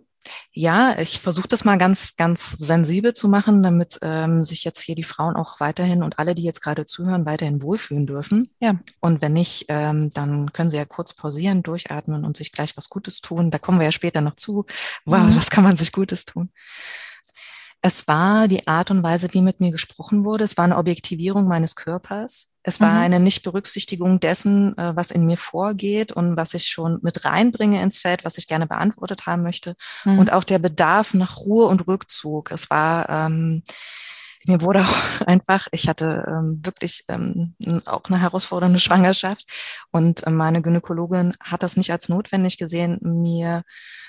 [0.53, 4.95] Ja, ich versuche das mal ganz, ganz sensibel zu machen, damit ähm, sich jetzt hier
[4.95, 8.49] die Frauen auch weiterhin und alle, die jetzt gerade zuhören, weiterhin wohlfühlen dürfen.
[8.61, 8.79] Ja.
[9.01, 12.89] Und wenn nicht, ähm, dann können sie ja kurz pausieren, durchatmen und sich gleich was
[12.89, 13.51] Gutes tun.
[13.51, 14.67] Da kommen wir ja später noch zu.
[15.05, 15.37] Wow, mhm.
[15.37, 16.51] was kann man sich Gutes tun?
[17.83, 20.45] Es war die Art und Weise, wie mit mir gesprochen wurde.
[20.45, 22.51] Es war eine Objektivierung meines Körpers.
[22.63, 22.99] Es war mhm.
[22.99, 27.99] eine Nichtberücksichtigung dessen, äh, was in mir vorgeht und was ich schon mit reinbringe ins
[27.99, 29.77] Feld, was ich gerne beantwortet haben möchte.
[30.05, 30.19] Mhm.
[30.19, 32.51] Und auch der Bedarf nach Ruhe und Rückzug.
[32.51, 33.63] Es war, ähm,
[34.47, 37.55] mir wurde auch einfach, ich hatte ähm, wirklich ähm,
[37.87, 39.47] auch eine herausfordernde Schwangerschaft
[39.91, 43.65] und äh, meine Gynäkologin hat das nicht als notwendig gesehen, mir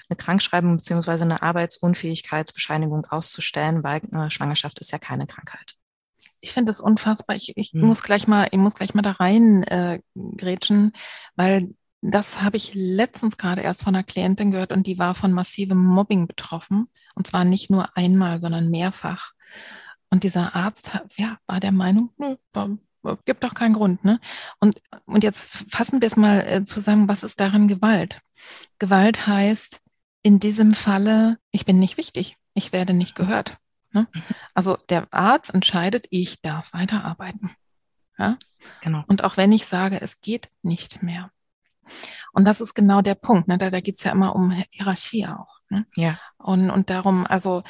[0.10, 5.76] eine Krankschreibung beziehungsweise eine Arbeitsunfähigkeitsbescheinigung auszustellen, weil eine Schwangerschaft ist ja keine Krankheit.
[6.42, 7.36] Ich finde das unfassbar.
[7.36, 7.82] Ich, ich hm.
[7.82, 10.92] muss gleich mal, ich muss gleich mal da rein äh, grätschen,
[11.36, 15.32] weil das habe ich letztens gerade erst von einer Klientin gehört und die war von
[15.32, 16.88] massivem Mobbing betroffen.
[17.16, 19.34] Und zwar nicht nur einmal, sondern mehrfach.
[20.12, 22.36] Und dieser Arzt ja, war der Meinung, nö,
[23.26, 24.04] gibt doch keinen Grund.
[24.04, 24.20] Ne?
[24.60, 28.22] Und, und jetzt fassen wir es mal äh, zusammen, was ist darin Gewalt?
[28.78, 29.80] Gewalt heißt,
[30.22, 33.58] in diesem Falle, ich bin nicht wichtig, ich werde nicht gehört.
[33.92, 34.08] Ne?
[34.54, 37.52] Also der Arzt entscheidet, ich darf weiterarbeiten.
[38.18, 38.38] Ja?
[38.82, 39.04] Genau.
[39.08, 41.32] Und auch wenn ich sage, es geht nicht mehr.
[42.34, 43.48] Und das ist genau der Punkt.
[43.48, 43.58] Ne?
[43.58, 45.60] Da, da geht es ja immer um Hierarchie auch.
[45.70, 45.86] Ne?
[45.96, 46.20] Ja.
[46.38, 47.64] Und, und darum, also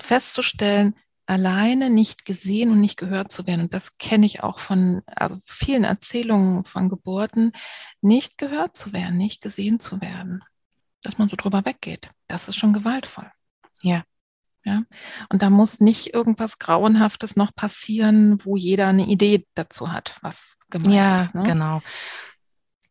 [0.00, 0.94] festzustellen,
[1.30, 3.62] alleine nicht gesehen und nicht gehört zu werden.
[3.62, 7.52] Und das kenne ich auch von also vielen Erzählungen von Geburten,
[8.00, 10.42] nicht gehört zu werden, nicht gesehen zu werden
[11.02, 12.10] dass man so drüber weggeht.
[12.28, 13.30] Das ist schon gewaltvoll.
[13.82, 14.04] Ja.
[14.64, 14.82] Ja.
[15.30, 20.56] Und da muss nicht irgendwas Grauenhaftes noch passieren, wo jeder eine Idee dazu hat, was
[20.68, 21.34] gemeint ja, ist.
[21.34, 21.48] Ja, ne?
[21.48, 21.80] genau.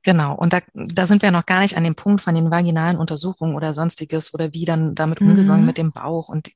[0.02, 0.34] Genau.
[0.34, 3.56] Und da, da sind wir noch gar nicht an dem Punkt von den vaginalen Untersuchungen
[3.56, 5.68] oder sonstiges oder wie dann damit umgegangen mhm.
[5.68, 6.52] mit dem Bauch und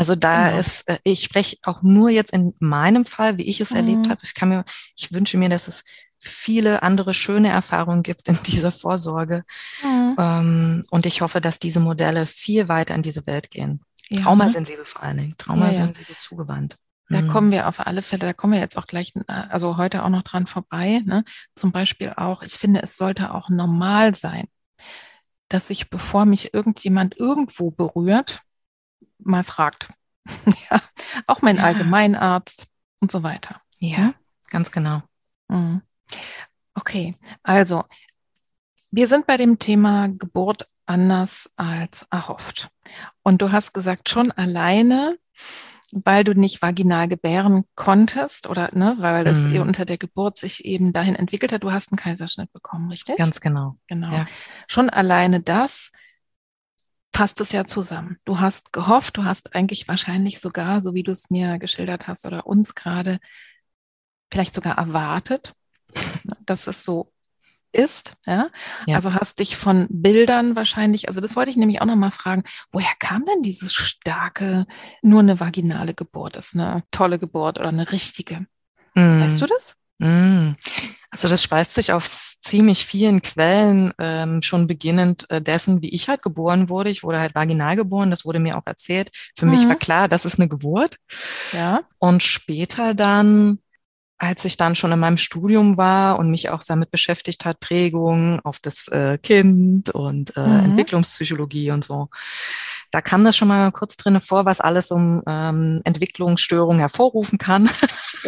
[0.00, 0.60] also da genau.
[0.60, 3.76] ist, äh, ich spreche auch nur jetzt in meinem Fall, wie ich es mhm.
[3.76, 4.20] erlebt habe.
[4.22, 4.64] Ich kann mir,
[4.96, 5.84] ich wünsche mir, dass es
[6.18, 9.44] viele andere schöne Erfahrungen gibt in dieser Vorsorge.
[9.82, 10.16] Mhm.
[10.18, 13.82] Ähm, und ich hoffe, dass diese Modelle viel weiter in diese Welt gehen.
[14.08, 14.22] Ja.
[14.22, 16.18] Traumasensibel vor allen Dingen, traumasensibel ja, ja.
[16.18, 16.76] zugewandt.
[17.10, 17.28] Da mhm.
[17.28, 20.08] kommen wir auf alle Fälle, da kommen wir jetzt auch gleich, äh, also heute auch
[20.08, 21.02] noch dran vorbei.
[21.04, 21.24] Ne?
[21.54, 24.46] Zum Beispiel auch, ich finde, es sollte auch normal sein,
[25.50, 28.40] dass ich, bevor mich irgendjemand irgendwo berührt,
[29.30, 29.88] mal fragt.
[30.70, 30.80] ja,
[31.26, 32.66] auch mein Allgemeinarzt
[33.00, 33.60] und so weiter.
[33.78, 34.14] Ja, hm?
[34.50, 35.02] ganz genau.
[35.48, 35.82] Mhm.
[36.74, 37.84] Okay, also
[38.90, 42.70] wir sind bei dem Thema Geburt anders als erhofft.
[43.22, 45.16] Und du hast gesagt, schon alleine,
[45.92, 49.60] weil du nicht vaginal gebären konntest oder ne, weil das mhm.
[49.60, 53.16] unter der Geburt sich eben dahin entwickelt hat, du hast einen Kaiserschnitt bekommen, richtig?
[53.16, 53.76] Ganz genau.
[53.86, 54.12] Genau.
[54.12, 54.26] Ja.
[54.66, 55.92] Schon alleine das
[57.12, 58.18] passt es ja zusammen.
[58.24, 62.26] Du hast gehofft, du hast eigentlich wahrscheinlich sogar, so wie du es mir geschildert hast
[62.26, 63.18] oder uns gerade,
[64.32, 65.54] vielleicht sogar erwartet,
[66.46, 67.12] dass es so
[67.72, 68.14] ist.
[68.26, 68.50] Ja?
[68.86, 68.96] ja?
[68.96, 72.42] Also hast dich von Bildern wahrscheinlich, also das wollte ich nämlich auch nochmal fragen,
[72.72, 74.66] woher kam denn dieses starke,
[75.02, 78.46] nur eine vaginale Geburt ist eine tolle Geburt oder eine richtige?
[78.94, 79.20] Mm.
[79.20, 79.76] Weißt du das?
[80.00, 80.54] Mm.
[81.10, 82.06] Also das speist sich auf
[82.40, 86.90] ziemlich vielen Quellen, ähm, schon beginnend äh, dessen, wie ich halt geboren wurde.
[86.90, 89.10] Ich wurde halt vaginal geboren, das wurde mir auch erzählt.
[89.36, 89.50] Für mhm.
[89.52, 90.96] mich war klar, das ist eine Geburt.
[91.52, 91.82] Ja.
[91.98, 93.58] Und später dann
[94.20, 98.38] als ich dann schon in meinem Studium war und mich auch damit beschäftigt hat, Prägung
[98.40, 100.64] auf das äh, Kind und äh, mhm.
[100.66, 102.10] Entwicklungspsychologie und so,
[102.90, 107.70] da kam das schon mal kurz drin vor, was alles um ähm, Entwicklungsstörungen hervorrufen kann.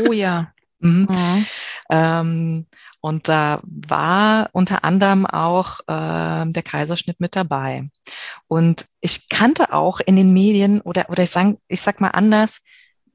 [0.08, 0.50] Oh ja.
[0.82, 1.06] Mhm.
[1.08, 1.46] Mhm.
[1.90, 2.66] Ähm,
[3.00, 7.84] und da war unter anderem auch äh, der Kaiserschnitt mit dabei.
[8.46, 12.60] Und ich kannte auch in den Medien oder oder ich sag, ich sag mal anders,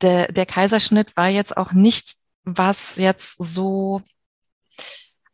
[0.01, 4.01] der, der Kaiserschnitt war jetzt auch nichts was jetzt so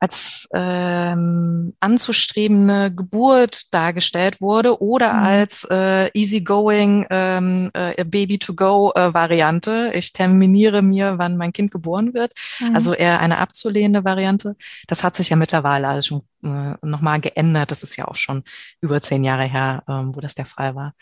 [0.03, 5.23] als ähm, anzustrebende Geburt dargestellt wurde oder mhm.
[5.23, 9.91] als äh, easygoing ähm, äh, Baby-to-go-Variante.
[9.93, 12.33] Äh, ich terminiere mir, wann mein Kind geboren wird.
[12.59, 12.75] Mhm.
[12.75, 14.57] Also eher eine abzulehnende Variante.
[14.87, 17.71] Das hat sich ja mittlerweile alles schon äh, nochmal geändert.
[17.71, 18.43] Das ist ja auch schon
[18.81, 20.95] über zehn Jahre her, ähm, wo das der Fall war.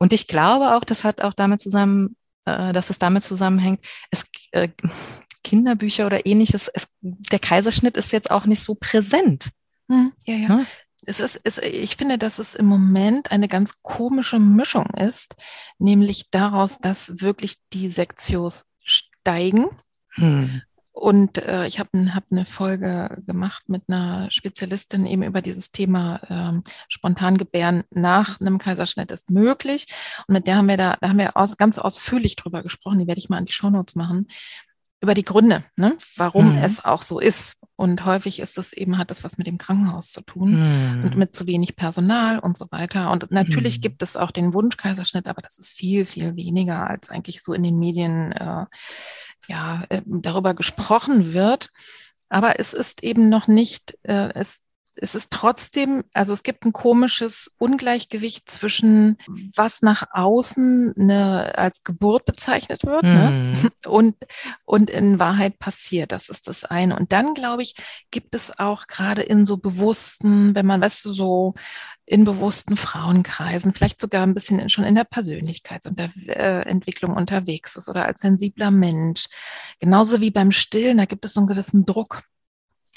[0.00, 4.28] Und ich glaube auch, das hat auch damit zusammen, äh, dass es damit zusammenhängt, es
[4.50, 4.70] äh,
[5.48, 9.48] Kinderbücher oder ähnliches, es, der Kaiserschnitt ist jetzt auch nicht so präsent.
[9.88, 10.48] Hm, ja, ja.
[10.48, 10.66] Ne?
[11.06, 15.36] Es ist, es, ich finde, dass es im Moment eine ganz komische Mischung ist,
[15.78, 19.68] nämlich daraus, dass wirklich die Sektios steigen.
[20.16, 20.62] Hm.
[20.92, 26.20] und äh, ich habe hab eine Folge gemacht mit einer Spezialistin eben über dieses Thema
[26.28, 29.86] ähm, Spontangebären nach einem Kaiserschnitt ist möglich.
[30.26, 32.98] Und mit der haben wir da, da haben wir aus, ganz ausführlich drüber gesprochen.
[32.98, 34.26] Die werde ich mal an die Shownotes machen
[35.00, 36.58] über die Gründe, ne, warum mhm.
[36.58, 37.54] es auch so ist.
[37.76, 41.04] Und häufig ist es eben, hat das was mit dem Krankenhaus zu tun mhm.
[41.04, 43.12] und mit zu wenig Personal und so weiter.
[43.12, 43.82] Und natürlich mhm.
[43.82, 47.62] gibt es auch den Wunschkaiserschnitt, aber das ist viel, viel weniger, als eigentlich so in
[47.62, 48.66] den Medien äh,
[49.46, 51.70] ja, äh, darüber gesprochen wird.
[52.28, 54.62] Aber es ist eben noch nicht, äh, es
[55.00, 59.18] es ist trotzdem, also es gibt ein komisches Ungleichgewicht zwischen
[59.54, 63.52] was nach außen eine, als Geburt bezeichnet wird ne?
[63.52, 63.70] Mhm.
[63.90, 64.16] und,
[64.64, 66.12] und in Wahrheit passiert.
[66.12, 66.96] Das ist das eine.
[66.96, 67.74] Und dann, glaube ich,
[68.10, 71.54] gibt es auch gerade in so bewussten, wenn man, weißt du, so
[72.04, 78.06] in bewussten Frauenkreisen, vielleicht sogar ein bisschen in, schon in der Persönlichkeitsentwicklung unterwegs ist oder
[78.06, 79.26] als sensibler Mensch.
[79.78, 82.22] Genauso wie beim Stillen, da gibt es so einen gewissen Druck.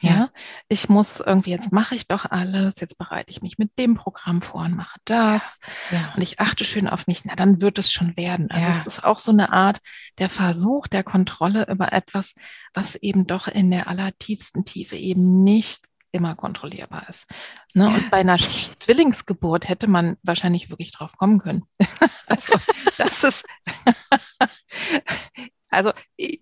[0.09, 0.29] Ja,
[0.67, 4.41] ich muss irgendwie, jetzt mache ich doch alles, jetzt bereite ich mich mit dem Programm
[4.41, 5.59] vor und mache das
[5.91, 6.13] ja, ja.
[6.15, 8.49] und ich achte schön auf mich, na, dann wird es schon werden.
[8.51, 8.75] Also ja.
[8.75, 9.79] es ist auch so eine Art
[10.17, 12.33] der Versuch der Kontrolle über etwas,
[12.73, 17.25] was eben doch in der allertiefsten Tiefe eben nicht immer kontrollierbar ist.
[17.73, 17.87] Ne?
[17.87, 21.63] Und bei einer Zwillingsgeburt hätte man wahrscheinlich wirklich drauf kommen können.
[22.27, 22.53] also
[22.97, 23.45] das ist
[25.71, 25.91] Also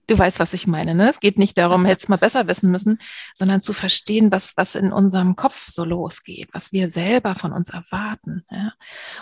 [0.08, 0.96] du weißt, was ich meine.
[0.96, 1.10] Ne?
[1.10, 3.00] Es geht nicht darum, hätte es mal besser wissen müssen,
[3.36, 7.70] sondern zu verstehen, was, was in unserem Kopf so losgeht, was wir selber von uns
[7.70, 8.74] erwarten ja?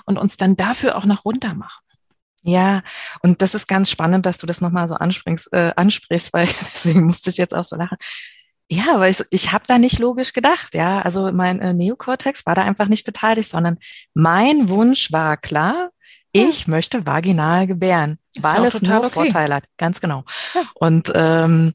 [0.05, 1.83] und uns dann dafür auch noch runter machen.
[2.43, 2.81] Ja,
[3.23, 7.03] und das ist ganz spannend, dass du das nochmal so ansprichst, äh, ansprichst, weil deswegen
[7.03, 7.97] musste ich jetzt auch so lachen.
[8.69, 11.01] Ja, aber ich, ich habe da nicht logisch gedacht, ja.
[11.01, 13.77] Also mein äh, Neokortex war da einfach nicht beteiligt, sondern
[14.13, 15.89] mein Wunsch war klar,
[16.31, 19.09] ich möchte vaginal gebären, weil es nur okay.
[19.09, 19.63] Vorteile hat.
[19.77, 20.23] Ganz genau.
[20.53, 20.61] Ja.
[20.75, 21.73] Und ähm,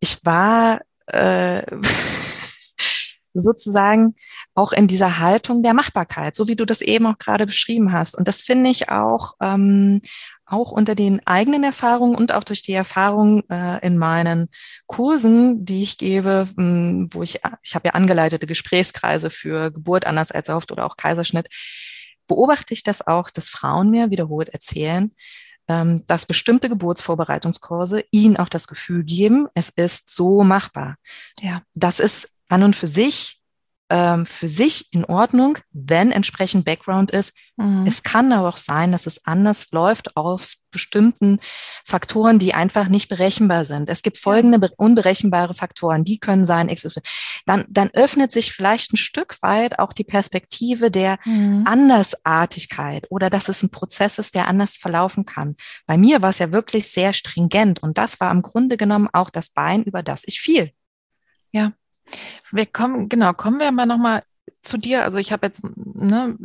[0.00, 1.62] ich war äh,
[3.34, 4.14] sozusagen
[4.54, 8.16] auch in dieser Haltung der Machbarkeit, so wie du das eben auch gerade beschrieben hast.
[8.16, 10.00] Und das finde ich auch ähm,
[10.50, 14.48] auch unter den eigenen Erfahrungen und auch durch die Erfahrungen äh, in meinen
[14.86, 20.06] Kursen, die ich gebe, mh, hm, wo ich, ich habe ja angeleitete Gesprächskreise für Geburt
[20.06, 21.48] anders als erhofft oder auch Kaiserschnitt,
[22.30, 25.12] beobachte ich das auch, dass Frauen mir wiederholt erzählen,
[25.66, 30.94] ähm, dass bestimmte Geburtsvorbereitungskurse ihnen auch das Gefühl geben, es ist so machbar.
[31.40, 31.62] Ja.
[31.74, 33.39] Das ist an und für sich
[33.90, 37.34] ähm, für sich in Ordnung, wenn entsprechend Background ist.
[37.56, 37.86] Mhm.
[37.86, 41.40] Es kann aber auch sein, dass es anders läuft aus bestimmten
[41.84, 43.90] Faktoren, die einfach nicht berechenbar sind.
[43.90, 46.72] Es gibt folgende unberechenbare Faktoren, die können sein,
[47.46, 51.64] dann, dann öffnet sich vielleicht ein Stück weit auch die Perspektive der mhm.
[51.66, 55.56] Andersartigkeit oder dass es ein Prozess ist, der anders verlaufen kann.
[55.86, 59.30] Bei mir war es ja wirklich sehr stringent und das war im Grunde genommen auch
[59.30, 60.70] das Bein, über das ich fiel.
[61.52, 61.72] Ja.
[62.50, 64.22] Wir kommen, genau, kommen wir mal nochmal
[64.62, 65.04] zu dir.
[65.04, 66.36] Also ich habe jetzt, ne,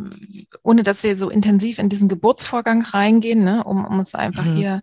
[0.63, 4.55] ohne dass wir so intensiv in diesen Geburtsvorgang reingehen, ne, um, um es einfach mhm.
[4.55, 4.81] hier,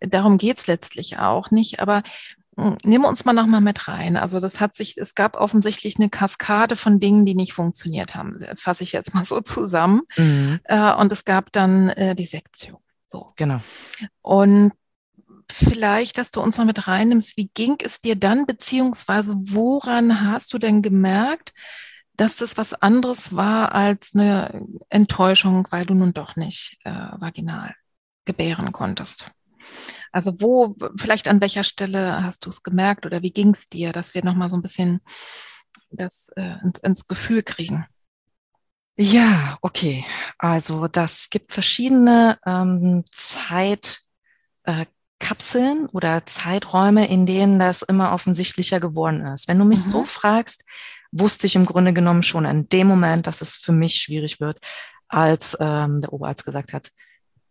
[0.00, 2.02] darum geht's letztlich auch nicht, aber
[2.56, 4.16] hm, Nehmen wir uns mal nochmal mit rein.
[4.16, 8.38] Also das hat sich, es gab offensichtlich eine Kaskade von Dingen, die nicht funktioniert haben.
[8.56, 10.02] Fasse ich jetzt mal so zusammen.
[10.16, 10.60] Mhm.
[10.64, 12.78] Äh, und es gab dann äh, die Sektion.
[13.10, 13.32] So.
[13.36, 13.60] Genau.
[14.20, 14.72] Und
[15.52, 20.52] vielleicht, dass du uns mal mit reinnimmst, wie ging es dir dann, beziehungsweise woran hast
[20.52, 21.52] du denn gemerkt,
[22.14, 27.74] dass das was anderes war als eine Enttäuschung, weil du nun doch nicht äh, vaginal
[28.24, 29.26] gebären konntest?
[30.12, 33.92] Also wo, vielleicht an welcher Stelle hast du es gemerkt oder wie ging es dir,
[33.92, 35.00] dass wir nochmal so ein bisschen
[35.90, 37.86] das äh, ins, ins Gefühl kriegen?
[38.96, 40.04] Ja, okay.
[40.38, 44.00] Also das gibt verschiedene ähm, Zeit,
[44.64, 44.86] äh,
[45.22, 49.46] Kapseln oder Zeiträume, in denen das immer offensichtlicher geworden ist.
[49.48, 49.90] Wenn du mich mhm.
[49.90, 50.64] so fragst,
[51.12, 54.58] wusste ich im Grunde genommen schon in dem Moment, dass es für mich schwierig wird,
[55.08, 56.90] als ähm, der Oberarzt gesagt hat,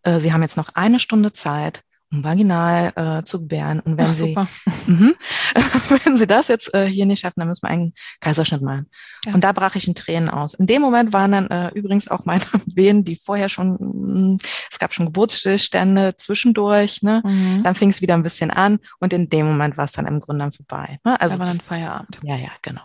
[0.04, 1.82] äh, Sie haben jetzt noch eine Stunde Zeit,
[2.12, 3.80] vaginal äh, zu gebären.
[3.80, 4.36] Und wenn Ach, Sie
[4.86, 5.16] mhm,
[6.04, 8.88] wenn Sie das jetzt äh, hier nicht schaffen, dann müssen wir einen Kaiserschnitt machen.
[9.26, 9.34] Ja.
[9.34, 10.54] Und da brach ich in Tränen aus.
[10.54, 12.44] In dem Moment waren dann äh, übrigens auch meine
[12.76, 14.38] Wehen, die vorher schon, mh, mm,
[14.70, 17.22] es gab schon Geburtsstillstände zwischendurch, ne?
[17.24, 17.64] Mhm.
[17.64, 20.20] Dann fing es wieder ein bisschen an und in dem Moment war es dann im
[20.20, 21.00] Grunde dann vorbei.
[21.04, 21.20] Ne?
[21.20, 22.20] Also da war dann das, Feierabend.
[22.24, 22.82] Ja, ja, genau.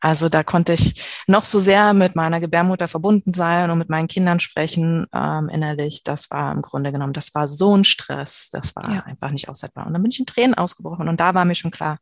[0.00, 4.08] Also da konnte ich noch so sehr mit meiner Gebärmutter verbunden sein und mit meinen
[4.08, 6.02] Kindern sprechen ähm, innerlich.
[6.04, 9.02] Das war im Grunde genommen, das war so ein Stress das war ja.
[9.04, 9.86] einfach nicht aushaltbar.
[9.86, 11.08] Und dann bin ich in Tränen ausgebrochen.
[11.08, 11.98] Und da war mir schon klar,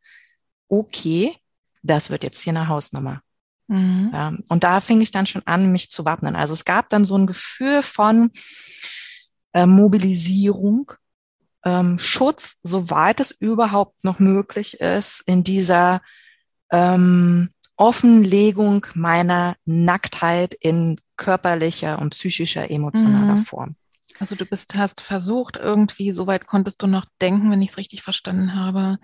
[0.67, 1.35] okay,
[1.83, 3.21] das wird jetzt hier eine Hausnummer.
[3.67, 4.09] Mhm.
[4.13, 6.35] Ja, und da fing ich dann schon an, mich zu wappnen.
[6.35, 8.31] Also es gab dann so ein Gefühl von
[9.53, 10.91] äh, Mobilisierung,
[11.63, 16.01] ähm, Schutz, soweit es überhaupt noch möglich ist, in dieser
[16.71, 23.45] ähm, Offenlegung meiner Nacktheit in körperlicher und psychischer, emotionaler mhm.
[23.45, 23.75] Form.
[24.19, 28.01] Also du bist, hast versucht, irgendwie, soweit konntest du noch denken, wenn ich es richtig
[28.01, 28.99] verstanden habe,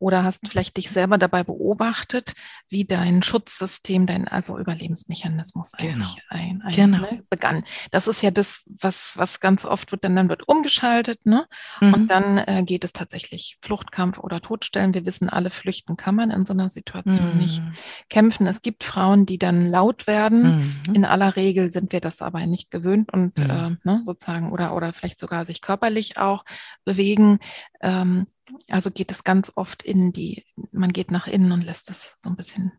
[0.00, 2.34] oder hast vielleicht dich selber dabei beobachtet,
[2.70, 5.92] wie dein Schutzsystem, dein also Überlebensmechanismus genau.
[5.92, 6.98] eigentlich ein, ein genau.
[7.02, 7.64] ne, begann.
[7.90, 11.46] Das ist ja das, was, was ganz oft wird, dann, dann wird umgeschaltet, ne?
[11.82, 11.94] Mhm.
[11.94, 14.94] Und dann äh, geht es tatsächlich Fluchtkampf oder Todstellen.
[14.94, 17.40] Wir wissen alle, flüchten kann man in so einer Situation mhm.
[17.40, 17.62] nicht.
[18.08, 18.46] Kämpfen.
[18.46, 20.80] Es gibt Frauen, die dann laut werden.
[20.86, 20.94] Mhm.
[20.94, 23.50] In aller Regel sind wir das aber nicht gewöhnt und mhm.
[23.50, 26.44] äh, ne, sozusagen oder, oder vielleicht sogar sich körperlich auch
[26.84, 27.38] bewegen.
[27.80, 28.26] Ähm,
[28.70, 32.30] also geht es ganz oft in die, man geht nach innen und lässt es so
[32.30, 32.72] ein bisschen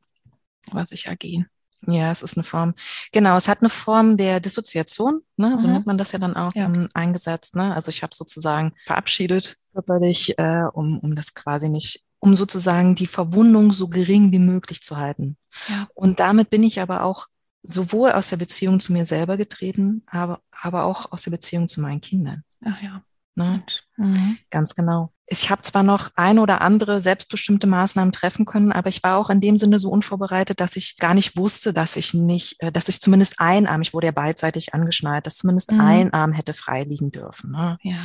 [0.70, 1.47] über sich ergehen.
[1.88, 2.76] Ja, es ist eine Form.
[3.12, 5.57] Genau, es hat eine Form der Dissoziation, ne?
[5.57, 5.74] so mhm.
[5.74, 6.68] nennt man das ja dann auch ja.
[6.68, 7.55] Um, eingesetzt.
[7.55, 7.74] Ne?
[7.74, 13.07] Also ich habe sozusagen verabschiedet körperlich, äh, um, um das quasi nicht, um sozusagen die
[13.07, 15.38] Verwundung so gering wie möglich zu halten.
[15.70, 15.88] Ja.
[15.95, 17.28] Und damit bin ich aber auch
[17.64, 21.82] sowohl aus der Beziehung zu mir selber getreten, aber, aber auch aus der Beziehung zu
[21.82, 22.43] meinen Kindern.
[22.64, 23.03] Ach ja.
[23.36, 23.63] Ne?
[23.97, 24.38] Mhm.
[24.49, 29.01] Ganz genau ich habe zwar noch ein oder andere selbstbestimmte Maßnahmen treffen können, aber ich
[29.01, 32.61] war auch in dem Sinne so unvorbereitet, dass ich gar nicht wusste, dass ich nicht,
[32.61, 35.79] äh, dass ich zumindest ein Arm, ich wurde ja beidseitig angeschnallt, dass zumindest mhm.
[35.79, 37.51] ein Arm hätte frei liegen dürfen.
[37.51, 37.77] Ne?
[37.82, 37.95] Ja.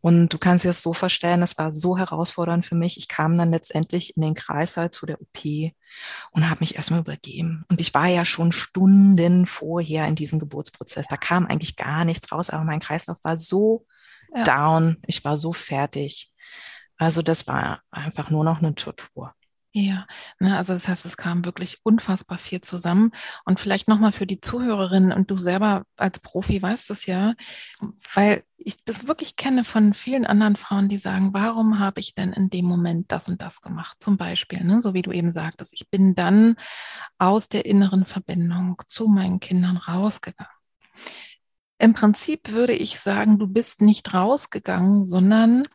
[0.00, 2.96] Und du kannst dir das so vorstellen, das war so herausfordernd für mich.
[2.96, 5.72] Ich kam dann letztendlich in den Kreißsaal zu der OP
[6.30, 7.64] und habe mich erstmal übergeben.
[7.68, 11.08] Und ich war ja schon Stunden vorher in diesem Geburtsprozess.
[11.08, 13.84] Da kam eigentlich gar nichts raus, aber mein Kreislauf war so
[14.34, 14.44] ja.
[14.44, 14.98] down.
[15.06, 16.32] Ich war so fertig.
[16.96, 19.34] Also das war einfach nur noch eine Tortur.
[19.72, 20.06] Ja,
[20.40, 23.12] ne, also das heißt, es kam wirklich unfassbar viel zusammen.
[23.44, 27.34] Und vielleicht nochmal für die Zuhörerinnen und du selber als Profi weißt es ja,
[28.14, 32.32] weil ich das wirklich kenne von vielen anderen Frauen, die sagen, warum habe ich denn
[32.32, 33.98] in dem Moment das und das gemacht?
[34.00, 36.56] Zum Beispiel, ne, so wie du eben sagtest, ich bin dann
[37.18, 40.50] aus der inneren Verbindung zu meinen Kindern rausgegangen.
[41.78, 45.66] Im Prinzip würde ich sagen, du bist nicht rausgegangen, sondern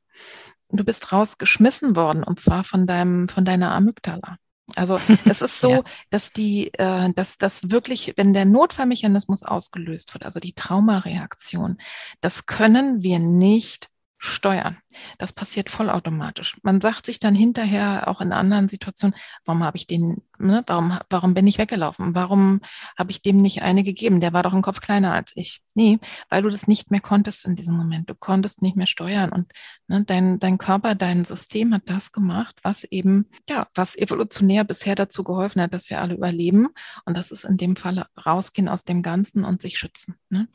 [0.70, 4.38] du bist rausgeschmissen worden und zwar von deinem, von deiner Amygdala.
[4.76, 5.84] Also es ist so, ja.
[6.10, 11.78] dass die, äh, dass das wirklich, wenn der Notfallmechanismus ausgelöst wird, also die Traumareaktion,
[12.22, 13.90] das können wir nicht
[14.24, 14.78] steuern.
[15.18, 16.56] Das passiert vollautomatisch.
[16.64, 20.98] Man sagt sich dann hinterher auch in anderen Situationen, warum habe ich den, ne, warum,
[21.10, 22.16] warum bin ich weggelaufen?
[22.16, 22.62] Warum
[22.98, 24.22] habe ich dem nicht eine gegeben?
[24.22, 25.62] Der war doch ein Kopf kleiner als ich.
[25.74, 26.00] Nee,
[26.30, 28.10] weil du das nicht mehr konntest in diesem Moment.
[28.10, 29.52] Du konntest nicht mehr steuern und
[29.90, 34.96] ne, dein, dein Körper, dein System hat das gemacht, was eben, ja, was evolutionär bisher
[34.96, 36.70] dazu geholfen hat, dass wir alle überleben.
[37.04, 40.16] Und das ist in dem Fall rausgehen aus dem Ganzen und sich schützen.
[40.30, 40.48] Ne?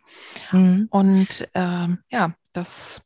[0.53, 0.87] Mhm.
[0.91, 3.03] Und äh, ja, das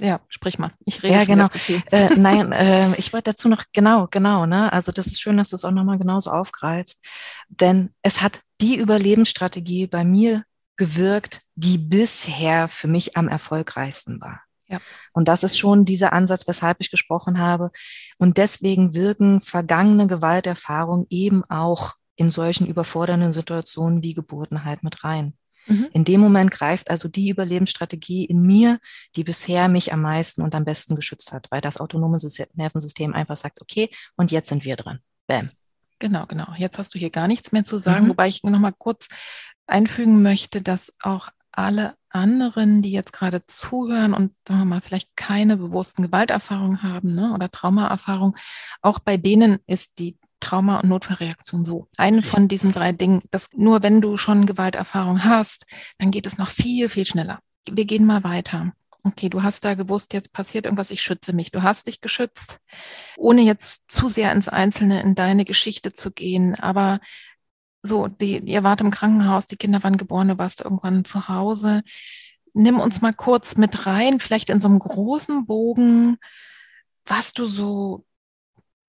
[0.00, 0.72] ja, sprich mal.
[0.84, 1.48] Ich rede ja, genau.
[1.48, 1.82] zu viel.
[1.90, 4.72] Äh, nein, äh, ich wollte dazu noch, genau, genau, ne?
[4.72, 7.04] Also das ist schön, dass du es auch nochmal genauso aufgreifst.
[7.48, 10.44] Denn es hat die Überlebensstrategie bei mir
[10.76, 14.40] gewirkt, die bisher für mich am erfolgreichsten war.
[14.66, 14.80] Ja.
[15.12, 17.70] Und das ist schon dieser Ansatz, weshalb ich gesprochen habe.
[18.18, 25.04] Und deswegen wirken vergangene Gewalterfahrungen eben auch in solchen überfordernden Situationen wie Geburten halt mit
[25.04, 25.34] rein.
[25.66, 25.88] Mhm.
[25.92, 28.78] In dem Moment greift also die Überlebensstrategie in mir,
[29.16, 32.18] die bisher mich am meisten und am besten geschützt hat, weil das autonome
[32.54, 35.00] Nervensystem einfach sagt, okay, und jetzt sind wir dran.
[35.26, 35.48] Bam.
[35.98, 36.48] Genau, genau.
[36.58, 38.10] Jetzt hast du hier gar nichts mehr zu sagen, mhm.
[38.10, 39.08] wobei ich noch mal kurz
[39.66, 45.16] einfügen möchte, dass auch alle anderen, die jetzt gerade zuhören und sagen wir mal vielleicht
[45.16, 48.36] keine bewussten Gewalterfahrungen haben ne, oder Traumaerfahrungen,
[48.82, 51.88] auch bei denen ist die Trauma- und Notfallreaktion so.
[51.96, 55.66] Eine von diesen drei Dingen, dass nur wenn du schon Gewalterfahrung hast,
[55.98, 57.40] dann geht es noch viel, viel schneller.
[57.68, 58.72] Wir gehen mal weiter.
[59.02, 61.50] Okay, du hast da gewusst, jetzt passiert irgendwas, ich schütze mich.
[61.50, 62.58] Du hast dich geschützt,
[63.16, 66.54] ohne jetzt zu sehr ins Einzelne, in deine Geschichte zu gehen.
[66.54, 67.00] Aber
[67.82, 71.82] so, die, ihr wart im Krankenhaus, die Kinder waren geboren, du warst irgendwann zu Hause.
[72.54, 76.16] Nimm uns mal kurz mit rein, vielleicht in so einem großen Bogen,
[77.04, 78.06] was du so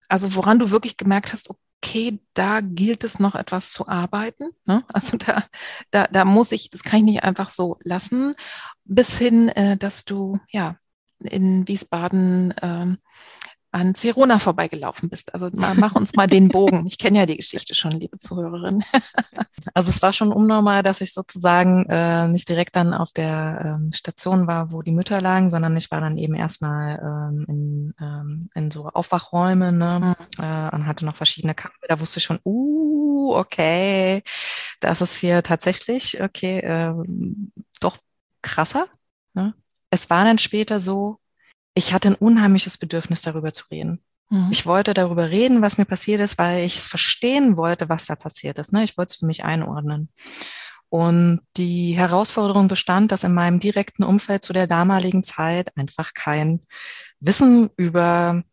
[0.10, 4.50] also woran du wirklich gemerkt hast, okay, da gilt es noch etwas zu arbeiten.
[4.66, 4.84] Ne?
[4.94, 5.46] Also da,
[5.92, 8.36] da, da muss ich, das kann ich nicht einfach so lassen,
[8.84, 10.78] bis hin, äh, dass du ja
[11.20, 12.98] in Wiesbaden ähm,
[13.76, 15.34] an Cerona vorbeigelaufen bist.
[15.34, 16.86] Also mach uns mal den Bogen.
[16.88, 18.84] Ich kenne ja die Geschichte schon, liebe Zuhörerin.
[19.74, 23.92] Also es war schon unnormal, dass ich sozusagen äh, nicht direkt dann auf der ähm,
[23.92, 28.50] Station war, wo die Mütter lagen, sondern ich war dann eben erstmal ähm, in, ähm,
[28.54, 30.16] in so Aufwachräume ne?
[30.38, 30.44] Mhm.
[30.44, 31.76] Äh, und hatte noch verschiedene Kabel.
[31.88, 34.22] Da wusste ich schon, uh, okay,
[34.82, 36.94] das ist hier tatsächlich, okay, äh,
[37.82, 37.98] doch
[38.44, 38.86] krasser.
[39.34, 39.56] Ne?
[39.90, 41.18] Es war dann später so,
[41.76, 44.02] ich hatte ein unheimliches Bedürfnis, darüber zu reden.
[44.30, 44.48] Mhm.
[44.52, 48.16] Ich wollte darüber reden, was mir passiert ist, weil ich es verstehen wollte, was da
[48.16, 48.74] passiert ist.
[48.74, 48.84] Ne?
[48.84, 50.10] Ich wollte es für mich einordnen.
[50.90, 56.62] Und die Herausforderung bestand, dass in meinem direkten Umfeld zu der damaligen Zeit einfach kein
[57.20, 58.44] Wissen über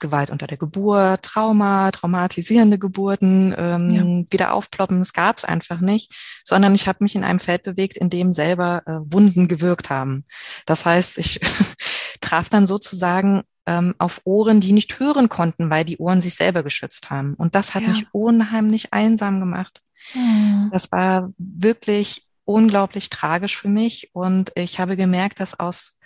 [0.00, 4.32] Gewalt unter der Geburt, Trauma, traumatisierende Geburten, ähm, ja.
[4.32, 6.12] wieder aufploppen, das gab es einfach nicht,
[6.42, 10.24] sondern ich habe mich in einem Feld bewegt, in dem selber äh, Wunden gewirkt haben.
[10.66, 11.40] Das heißt, ich
[12.34, 16.62] traf dann sozusagen ähm, auf Ohren, die nicht hören konnten, weil die Ohren sich selber
[16.62, 17.34] geschützt haben.
[17.34, 17.88] Und das hat ja.
[17.88, 19.82] mich unheimlich einsam gemacht.
[20.14, 20.68] Mhm.
[20.72, 24.10] Das war wirklich unglaublich tragisch für mich.
[24.12, 25.98] Und ich habe gemerkt, dass aus,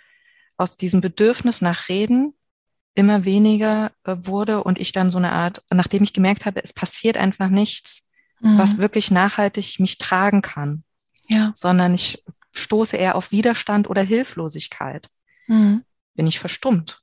[0.57, 2.33] aus diesem Bedürfnis nach Reden
[2.95, 6.73] immer weniger äh, wurde und ich dann so eine Art, nachdem ich gemerkt habe, es
[6.73, 8.03] passiert einfach nichts,
[8.39, 8.57] mhm.
[8.57, 10.83] was wirklich nachhaltig mich tragen kann.
[11.27, 11.51] Ja.
[11.55, 12.23] Sondern ich
[12.53, 15.09] stoße eher auf Widerstand oder Hilflosigkeit.
[15.47, 15.83] Mhm.
[16.19, 17.01] Bin ich verstummt.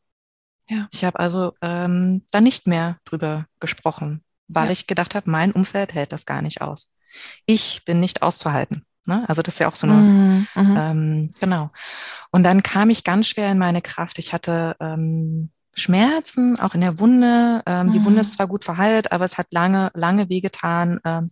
[0.68, 0.88] Ja.
[0.92, 4.72] Ich habe also ähm, da nicht mehr drüber gesprochen, weil ja.
[4.72, 6.92] ich gedacht habe, mein Umfeld hält das gar nicht aus.
[7.46, 8.84] Ich bin nicht auszuhalten.
[9.06, 9.24] Ne?
[9.26, 10.46] Also das ist ja auch so eine, mhm.
[10.54, 10.76] mhm.
[10.76, 11.70] ähm, genau.
[12.30, 14.18] Und dann kam ich ganz schwer in meine Kraft.
[14.18, 17.62] Ich hatte ähm, Schmerzen, auch in der Wunde.
[17.64, 17.92] Ähm, mhm.
[17.92, 21.00] Die Wunde ist zwar gut verheilt, aber es hat lange, lange wehgetan.
[21.06, 21.30] Ähm,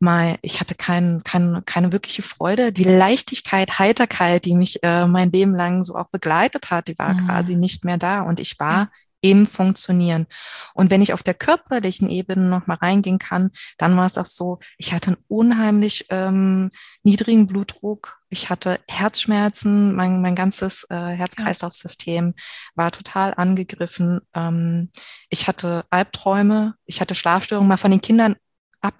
[0.00, 2.72] mal, ich hatte kein, kein, keine wirkliche Freude.
[2.72, 7.14] Die Leichtigkeit, Heiterkeit, die mich äh, mein Leben lang so auch begleitet hat, die war
[7.14, 7.26] mhm.
[7.26, 8.22] quasi nicht mehr da.
[8.22, 8.90] Und ich war
[9.20, 10.26] im Funktionieren.
[10.74, 14.26] Und wenn ich auf der körperlichen Ebene noch mal reingehen kann, dann war es auch
[14.26, 16.70] so, ich hatte einen unheimlich ähm,
[17.02, 22.34] niedrigen Blutdruck, ich hatte Herzschmerzen, mein, mein ganzes äh, Herz-Kreislauf-System
[22.74, 24.20] war total angegriffen.
[24.34, 24.90] Ähm,
[25.30, 28.36] ich hatte Albträume, ich hatte Schlafstörungen, mal von den Kindern
[28.80, 28.94] ab,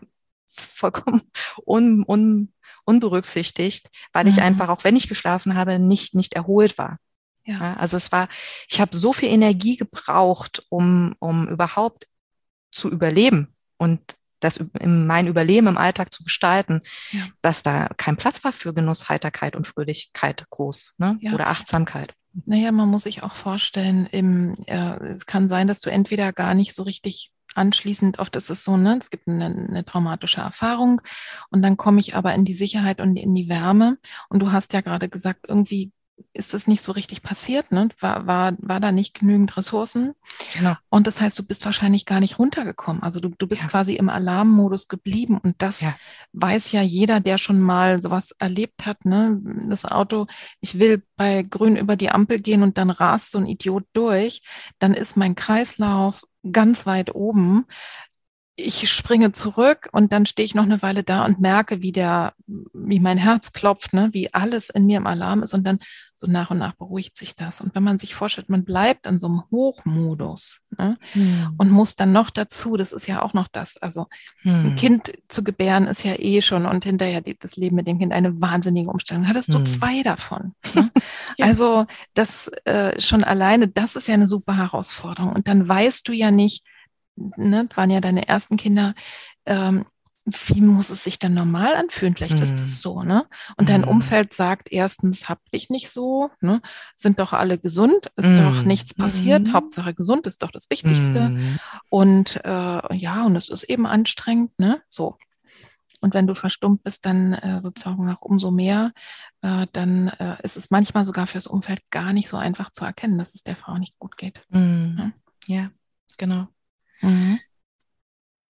[0.60, 1.22] vollkommen
[1.66, 2.52] un, un,
[2.84, 4.30] unberücksichtigt, weil mhm.
[4.30, 6.98] ich einfach, auch wenn ich geschlafen habe, nicht, nicht erholt war.
[7.44, 7.74] Ja.
[7.76, 8.28] also es war,
[8.68, 12.06] ich habe so viel Energie gebraucht, um, um überhaupt
[12.70, 14.00] zu überleben und
[14.40, 17.26] das in mein Überleben im Alltag zu gestalten, ja.
[17.42, 21.18] dass da kein Platz war für Genuss, Heiterkeit und Fröhlichkeit groß ne?
[21.20, 21.32] Ja.
[21.32, 22.14] oder Achtsamkeit.
[22.44, 26.54] Naja, man muss sich auch vorstellen, im, äh, es kann sein, dass du entweder gar
[26.54, 31.02] nicht so richtig anschließend, oft ist es so, ne, es gibt eine, eine traumatische Erfahrung
[31.50, 33.98] und dann komme ich aber in die Sicherheit und in die Wärme.
[34.28, 35.92] Und du hast ja gerade gesagt, irgendwie
[36.32, 37.88] ist das nicht so richtig passiert, ne?
[38.00, 40.14] War, war, war da nicht genügend Ressourcen?
[40.54, 40.74] Genau.
[40.88, 43.02] Und das heißt, du bist wahrscheinlich gar nicht runtergekommen.
[43.02, 43.68] Also du, du bist ja.
[43.68, 45.38] quasi im Alarmmodus geblieben.
[45.42, 45.96] Und das ja.
[46.32, 49.40] weiß ja jeder, der schon mal sowas erlebt hat, ne?
[49.68, 50.26] Das Auto,
[50.60, 54.42] ich will bei Grün über die Ampel gehen und dann rast so ein Idiot durch,
[54.78, 56.22] dann ist mein Kreislauf
[56.52, 57.66] ganz weit oben
[58.58, 62.34] ich springe zurück und dann stehe ich noch eine Weile da und merke, wie der,
[62.46, 65.78] wie mein Herz klopft, ne, wie alles in mir im Alarm ist und dann
[66.16, 67.60] so nach und nach beruhigt sich das.
[67.60, 71.54] Und wenn man sich vorstellt, man bleibt in so einem Hochmodus ne, hm.
[71.56, 74.08] und muss dann noch dazu, das ist ja auch noch das, also
[74.42, 74.66] hm.
[74.66, 78.12] ein Kind zu gebären ist ja eh schon und hinterher das Leben mit dem Kind
[78.12, 79.28] eine wahnsinnige Umstellung.
[79.28, 79.66] Hattest du hm.
[79.66, 80.54] zwei davon.
[80.74, 80.90] Ne?
[81.38, 81.46] ja.
[81.46, 85.32] Also das äh, schon alleine, das ist ja eine super Herausforderung.
[85.32, 86.62] Und dann weißt du ja nicht,
[87.36, 88.94] ne, waren ja deine ersten Kinder,
[89.46, 89.84] ähm,
[90.30, 92.14] wie muss es sich dann normal anfühlen?
[92.14, 92.80] Vielleicht ist es mhm.
[92.82, 93.26] so, ne?
[93.56, 93.88] Und dein mhm.
[93.88, 96.60] Umfeld sagt erstens, hab dich nicht so, ne?
[96.96, 98.36] Sind doch alle gesund, ist mm.
[98.36, 99.52] doch nichts passiert.
[99.52, 101.58] Hauptsache gesund ist doch das Wichtigste.
[101.88, 104.82] Und äh, ja, und es ist eben anstrengend, ne?
[104.90, 105.16] So.
[106.00, 108.92] Und wenn du verstummt bist, dann äh, sozusagen noch umso mehr,
[109.42, 113.18] äh, dann äh, ist es manchmal sogar fürs Umfeld gar nicht so einfach zu erkennen,
[113.18, 114.40] dass es der Frau nicht gut geht.
[114.50, 115.12] Ne?
[115.46, 115.70] Ja,
[116.16, 116.46] genau.
[117.00, 117.40] Mhm.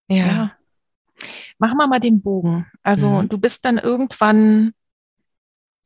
[0.09, 0.27] Ja.
[0.27, 0.53] ja.
[1.59, 2.67] Machen wir mal den Bogen.
[2.83, 3.29] Also mhm.
[3.29, 4.73] du bist dann irgendwann,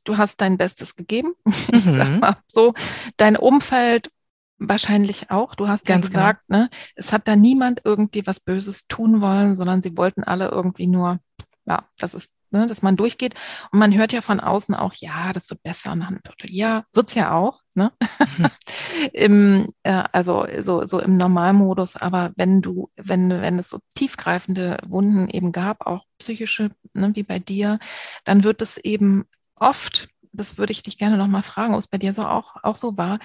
[0.05, 1.35] du hast dein Bestes gegeben.
[1.73, 2.19] Ich sag mhm.
[2.21, 2.75] mal so,
[3.17, 4.11] dein Umfeld
[4.59, 5.55] wahrscheinlich auch.
[5.55, 6.23] Du hast Ganz ja genau.
[6.23, 6.61] gesagt, genau.
[6.61, 10.87] ne, es hat da niemand irgendwie was Böses tun wollen, sondern sie wollten alle irgendwie
[10.87, 11.19] nur,
[11.65, 13.35] ja, das ist ne, dass man durchgeht.
[13.71, 16.85] Und man hört ja von außen auch, ja, das wird besser nach einem Vierteljahr.
[16.93, 17.93] Wird's ja auch, ne?
[18.39, 18.47] Mhm.
[19.13, 21.97] Im, äh, also so, so im Normalmodus.
[21.97, 27.23] Aber wenn du, wenn, wenn es so tiefgreifende Wunden eben gab, auch psychische, ne, wie
[27.23, 27.79] bei dir,
[28.25, 29.25] dann wird es eben
[29.57, 32.77] oft, das würde ich dich gerne nochmal fragen, ob es bei dir so auch, auch
[32.77, 33.19] so war,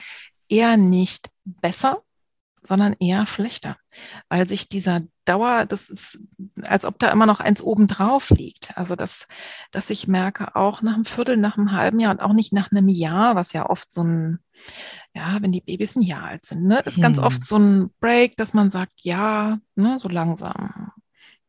[0.50, 2.04] eher nicht besser,
[2.68, 3.78] sondern eher schlechter,
[4.30, 6.20] weil sich dieser Dauer, das ist,
[6.64, 8.78] als ob da immer noch eins oben drauf liegt.
[8.78, 9.28] Also dass,
[9.72, 12.72] dass ich merke, auch nach einem Viertel, nach einem halben Jahr und auch nicht nach
[12.72, 14.40] einem Jahr, was ja oft so ein,
[15.14, 17.04] ja, wenn die Babys ein Jahr alt sind, ne, ist hm.
[17.04, 20.92] ganz oft so ein Break, dass man sagt, ja, ne, so langsam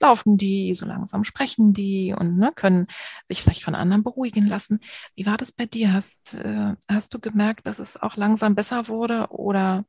[0.00, 2.86] laufen die, so langsam sprechen die und ne, können
[3.26, 4.80] sich vielleicht von anderen beruhigen lassen.
[5.14, 5.92] Wie war das bei dir?
[5.92, 9.84] Hast, äh, hast du gemerkt, dass es auch langsam besser wurde oder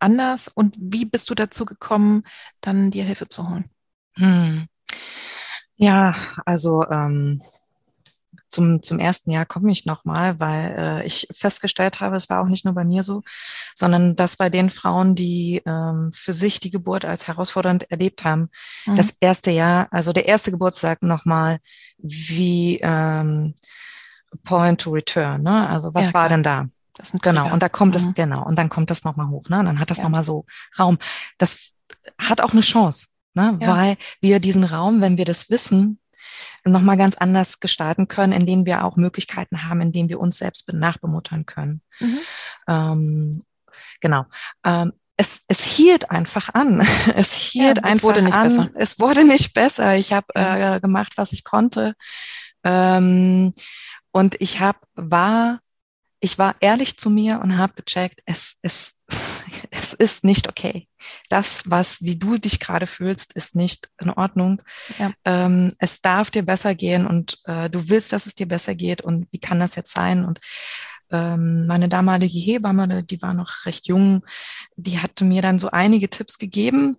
[0.00, 0.48] anders?
[0.48, 2.24] Und wie bist du dazu gekommen,
[2.60, 3.70] dann dir Hilfe zu holen?
[4.16, 4.66] Hm.
[5.76, 7.40] Ja, also ähm,
[8.50, 12.48] zum, zum ersten Jahr komme ich nochmal, weil äh, ich festgestellt habe, es war auch
[12.48, 13.22] nicht nur bei mir so,
[13.74, 18.50] sondern dass bei den Frauen, die ähm, für sich die Geburt als herausfordernd erlebt haben,
[18.86, 18.96] mhm.
[18.96, 21.58] das erste Jahr, also der erste Geburtstag nochmal
[21.98, 23.54] wie ähm,
[24.42, 25.68] Point to Return, ne?
[25.68, 26.66] Also was ja, war denn da?
[27.22, 28.08] Genau, und da kommt mhm.
[28.08, 29.58] es, genau, und dann kommt das nochmal hoch, ne?
[29.58, 30.04] Und dann hat das ja.
[30.04, 30.46] nochmal so
[30.78, 30.98] Raum.
[31.38, 31.72] Das
[32.18, 33.58] hat auch eine Chance, ne?
[33.60, 33.76] Ja.
[33.76, 36.00] Weil wir diesen Raum, wenn wir das wissen,
[36.64, 41.46] nochmal ganz anders gestalten können, indem wir auch Möglichkeiten haben, indem wir uns selbst nachbemuttern
[41.46, 41.82] können.
[41.98, 42.18] Mhm.
[42.68, 43.42] Ähm,
[44.00, 44.26] genau.
[44.64, 46.80] Ähm, es, es hielt einfach an.
[47.14, 48.48] Es hielt ja, es einfach wurde nicht an.
[48.48, 48.70] Besser.
[48.74, 49.96] Es wurde nicht besser.
[49.96, 51.94] Ich habe äh, gemacht, was ich konnte.
[52.64, 53.52] Ähm,
[54.12, 55.60] und ich habe war
[56.20, 59.00] ich war ehrlich zu mir und habe gecheckt, es, es,
[59.70, 60.86] es ist nicht okay.
[61.28, 64.62] Das, was, wie du dich gerade fühlst, ist nicht in Ordnung.
[64.98, 65.12] Ja.
[65.24, 69.00] Ähm, es darf dir besser gehen und äh, du willst, dass es dir besser geht
[69.00, 70.24] und wie kann das jetzt sein?
[70.24, 70.40] Und
[71.10, 74.24] ähm, meine damalige Hebamme, die war noch recht jung,
[74.76, 76.96] die hatte mir dann so einige Tipps gegeben,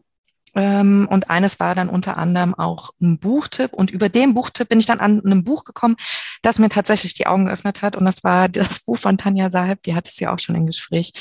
[0.54, 3.74] und eines war dann unter anderem auch ein Buchtipp.
[3.74, 5.95] Und über den Buchtipp bin ich dann an einem Buch gekommen,
[6.41, 7.95] das mir tatsächlich die Augen geöffnet hat.
[7.95, 10.66] Und das war das Buch von Tanja Sahib, die hat es ja auch schon im
[10.66, 11.14] Gespräch.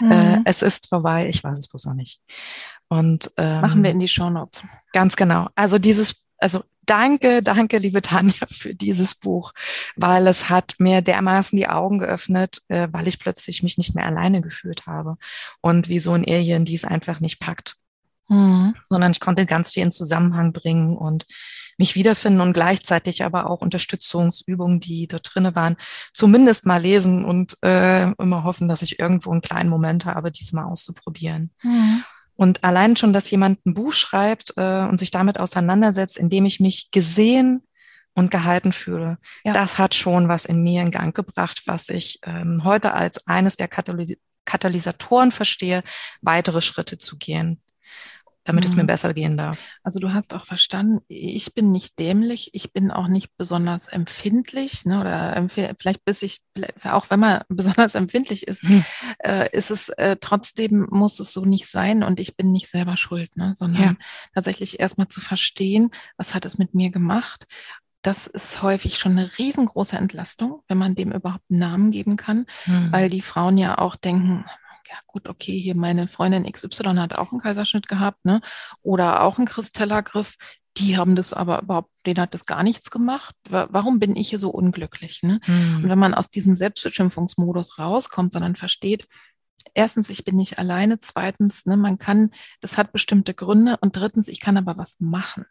[0.00, 0.12] Mhm.
[0.12, 2.20] Äh, es ist vorbei, ich weiß es bloß noch nicht.
[2.88, 4.62] Und ähm, machen wir in die Show Notes.
[4.92, 5.48] Ganz genau.
[5.54, 9.52] Also dieses, also danke, danke, liebe Tanja, für dieses Buch,
[9.94, 14.06] weil es hat mir dermaßen die Augen geöffnet, äh, weil ich plötzlich mich nicht mehr
[14.06, 15.18] alleine gefühlt habe
[15.60, 17.76] und wie so ein Alien, die es einfach nicht packt
[18.30, 18.74] mhm.
[18.88, 21.26] sondern ich konnte ganz viel in Zusammenhang bringen und
[21.76, 25.76] mich wiederfinden und gleichzeitig aber auch Unterstützungsübungen, die dort drinne waren,
[26.14, 30.64] zumindest mal lesen und äh, immer hoffen, dass ich irgendwo einen kleinen Moment habe, diesmal
[30.64, 31.50] auszuprobieren.
[31.62, 32.04] Mhm.
[32.36, 36.60] Und allein schon, dass jemand ein Buch schreibt äh, und sich damit auseinandersetzt, indem ich
[36.60, 37.62] mich gesehen
[38.14, 39.52] und gehalten fühle, ja.
[39.52, 43.56] das hat schon was in mir in Gang gebracht, was ich ähm, heute als eines
[43.56, 45.82] der Kataly Katalysatoren verstehe,
[46.22, 47.60] weitere Schritte zu gehen
[48.50, 48.68] damit mhm.
[48.68, 48.88] es mir mhm.
[48.88, 49.68] besser gehen darf.
[49.84, 54.84] Also du hast auch verstanden, ich bin nicht dämlich, ich bin auch nicht besonders empfindlich,
[54.84, 56.40] ne, oder vielleicht bis ich,
[56.84, 58.84] auch wenn man besonders empfindlich ist, mhm.
[59.20, 62.96] äh, ist es äh, trotzdem muss es so nicht sein und ich bin nicht selber
[62.96, 63.94] schuld, ne, sondern ja.
[64.34, 67.46] tatsächlich erstmal zu verstehen, was hat es mit mir gemacht
[68.02, 72.46] das ist häufig schon eine riesengroße Entlastung, wenn man dem überhaupt einen Namen geben kann,
[72.64, 72.90] mhm.
[72.92, 74.46] weil die Frauen ja auch denken,
[74.90, 78.40] ja gut, okay, hier meine Freundin XY hat auch einen Kaiserschnitt gehabt, ne?
[78.82, 80.34] Oder auch einen Kristellergriff.
[80.76, 83.34] Die haben das aber überhaupt, denen hat das gar nichts gemacht.
[83.48, 85.20] Warum bin ich hier so unglücklich?
[85.22, 85.40] Ne?
[85.46, 85.76] Mhm.
[85.76, 89.08] Und wenn man aus diesem Selbstbeschimpfungsmodus rauskommt, sondern versteht,
[89.74, 92.30] erstens, ich bin nicht alleine, zweitens, ne, man kann,
[92.60, 95.44] das hat bestimmte Gründe und drittens, ich kann aber was machen.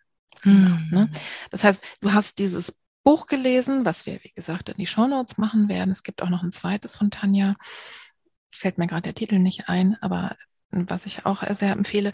[0.45, 0.87] Mhm.
[0.89, 1.11] Ne?
[1.51, 5.67] Das heißt, du hast dieses Buch gelesen, was wir, wie gesagt, in die Shownotes machen
[5.67, 5.91] werden.
[5.91, 7.55] Es gibt auch noch ein zweites von Tanja
[8.51, 10.35] fällt mir gerade der Titel nicht ein, aber
[10.71, 12.13] was ich auch sehr empfehle.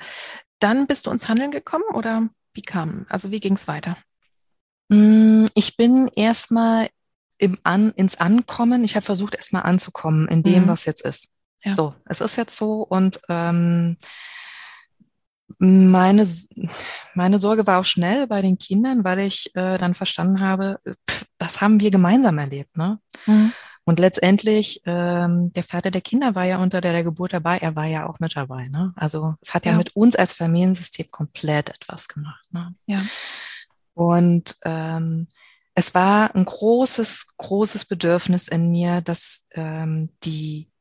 [0.60, 3.98] Dann bist du ins Handeln gekommen oder wie kam, also wie ging es weiter?
[4.90, 6.90] Mm, ich bin erstmal
[7.38, 8.84] im An, ins Ankommen.
[8.84, 10.68] Ich habe versucht, erstmal anzukommen in dem, mhm.
[10.70, 11.28] was jetzt ist.
[11.64, 11.74] Ja.
[11.74, 13.98] So, es ist jetzt so und ähm,
[15.58, 16.28] meine,
[17.14, 20.80] meine Sorge war auch schnell bei den Kindern, weil ich äh, dann verstanden habe,
[21.10, 22.76] pff, das haben wir gemeinsam erlebt.
[22.78, 23.00] Ne?
[23.26, 23.52] Mhm.
[23.88, 27.76] Und letztendlich, ähm, der Vater der Kinder war ja unter der, der Geburt dabei, er
[27.76, 28.68] war ja auch mit dabei.
[28.68, 28.94] Ne?
[28.96, 29.72] Also es hat ja.
[29.72, 32.44] ja mit uns als Familiensystem komplett etwas gemacht.
[32.52, 32.74] Ne?
[32.88, 33.00] Ja.
[33.94, 35.28] Und ähm,
[35.76, 40.72] es war ein großes, großes Bedürfnis in mir, dass ähm, die,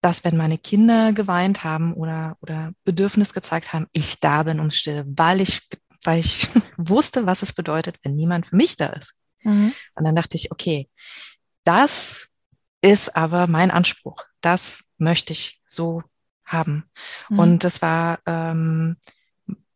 [0.00, 4.76] dass wenn meine Kinder geweint haben oder, oder Bedürfnis gezeigt haben, ich da bin ums
[4.76, 5.60] Stille, weil ich,
[6.02, 9.14] weil ich wusste, was es bedeutet, wenn niemand für mich da ist.
[9.44, 9.72] Mhm.
[9.94, 10.88] Und dann dachte ich, okay,
[11.64, 12.28] das
[12.80, 14.24] ist aber mein Anspruch.
[14.40, 16.02] Das möchte ich so
[16.44, 16.84] haben.
[17.28, 17.38] Mhm.
[17.38, 18.96] Und das war ähm,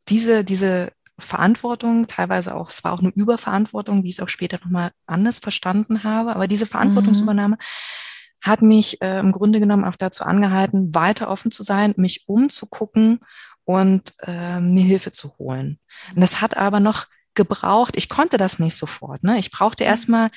[0.09, 4.59] diese, diese Verantwortung, teilweise auch, es war auch eine Überverantwortung, wie ich es auch später
[4.63, 8.41] nochmal anders verstanden habe, aber diese Verantwortungsübernahme mhm.
[8.41, 13.21] hat mich äh, im Grunde genommen auch dazu angehalten, weiter offen zu sein, mich umzugucken
[13.65, 15.81] und äh, mir Hilfe zu holen.
[16.15, 19.25] Und das hat aber noch gebraucht, ich konnte das nicht sofort.
[19.25, 19.39] Ne?
[19.39, 19.89] Ich brauchte mhm.
[19.91, 20.31] erstmal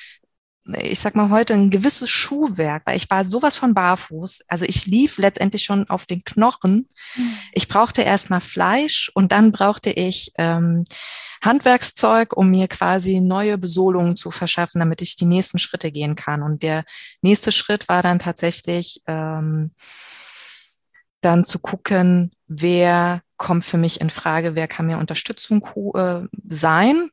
[0.64, 4.42] ich sag mal heute, ein gewisses Schuhwerk, weil ich war sowas von barfuß.
[4.46, 6.88] Also ich lief letztendlich schon auf den Knochen.
[7.16, 7.36] Mhm.
[7.52, 10.84] Ich brauchte erstmal Fleisch und dann brauchte ich ähm,
[11.42, 16.42] Handwerkszeug, um mir quasi neue Besohlungen zu verschaffen, damit ich die nächsten Schritte gehen kann.
[16.42, 16.84] Und der
[17.20, 19.72] nächste Schritt war dann tatsächlich ähm,
[21.20, 27.10] dann zu gucken, wer kommt für mich in Frage, wer kann mir Unterstützung äh, sein.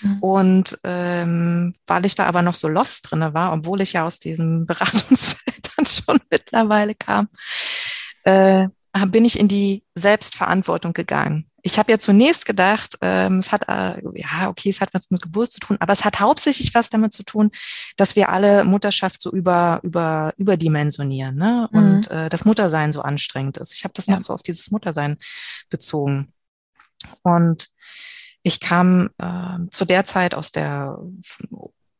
[0.00, 0.18] Mhm.
[0.20, 4.18] Und ähm, weil ich da aber noch so lost drinne war, obwohl ich ja aus
[4.18, 7.28] diesem Beratungsfeld dann schon mittlerweile kam,
[8.24, 8.68] äh,
[9.06, 11.46] bin ich in die Selbstverantwortung gegangen.
[11.62, 15.22] Ich habe ja zunächst gedacht, ähm, es hat, äh, ja, okay, es hat was mit
[15.22, 17.50] Geburt zu tun, aber es hat hauptsächlich was damit zu tun,
[17.96, 21.68] dass wir alle Mutterschaft so über, über, überdimensionieren ne?
[21.70, 21.78] Mhm.
[21.78, 23.74] und äh, das Muttersein so anstrengend ist.
[23.74, 24.14] Ich habe das ja.
[24.14, 25.18] noch so auf dieses Muttersein
[25.68, 26.32] bezogen.
[27.22, 27.68] Und
[28.42, 30.98] ich kam äh, zu der Zeit aus der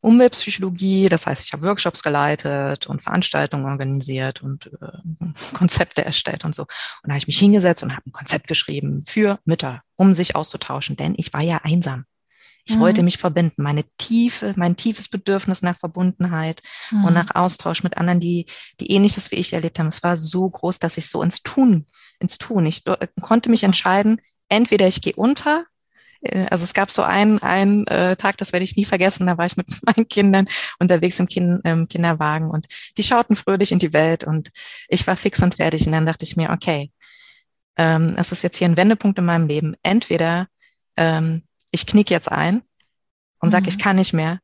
[0.01, 5.23] Umweltpsychologie, das heißt, ich habe Workshops geleitet und Veranstaltungen organisiert und äh,
[5.53, 6.63] Konzepte erstellt und so.
[6.63, 6.69] Und
[7.03, 10.95] da habe ich mich hingesetzt und habe ein Konzept geschrieben für Mütter, um sich auszutauschen,
[10.95, 12.05] denn ich war ja einsam.
[12.65, 12.79] Ich mhm.
[12.81, 17.05] wollte mich verbinden, meine tiefe, mein tiefes Bedürfnis nach Verbundenheit mhm.
[17.05, 18.47] und nach Austausch mit anderen, die,
[18.79, 19.87] die ähnliches wie ich erlebt haben.
[19.87, 21.85] Es war so groß, dass ich so ins Tun,
[22.19, 22.65] ins Tun.
[22.65, 22.83] Ich
[23.21, 24.19] konnte mich entscheiden,
[24.49, 25.65] entweder ich gehe unter
[26.49, 29.45] also es gab so einen, einen äh, Tag, das werde ich nie vergessen, da war
[29.45, 30.47] ich mit meinen Kindern
[30.79, 32.67] unterwegs im kind, ähm, Kinderwagen und
[32.97, 34.51] die schauten fröhlich in die Welt und
[34.87, 36.91] ich war fix und fertig und dann dachte ich mir, okay,
[37.77, 39.75] ähm, es ist jetzt hier ein Wendepunkt in meinem Leben.
[39.81, 40.47] Entweder
[40.97, 42.61] ähm, ich knick jetzt ein
[43.39, 43.69] und sage, mhm.
[43.69, 44.39] ich kann nicht mehr,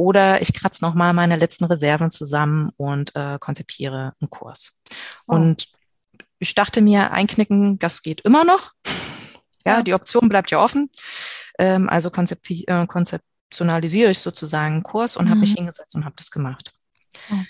[0.00, 4.80] oder ich kratze nochmal meine letzten Reserven zusammen und äh, konzipiere einen Kurs.
[5.26, 5.34] Oh.
[5.34, 5.68] Und
[6.38, 8.72] ich dachte mir, einknicken, das geht immer noch.
[9.64, 9.82] Ja, ja.
[9.82, 10.90] die Option bleibt ja offen.
[11.58, 15.30] Ähm, also konzep äh, konzeptionalisiere ich sozusagen einen Kurs und mhm.
[15.30, 16.72] habe mich hingesetzt und habe das gemacht.
[17.28, 17.46] Mhm.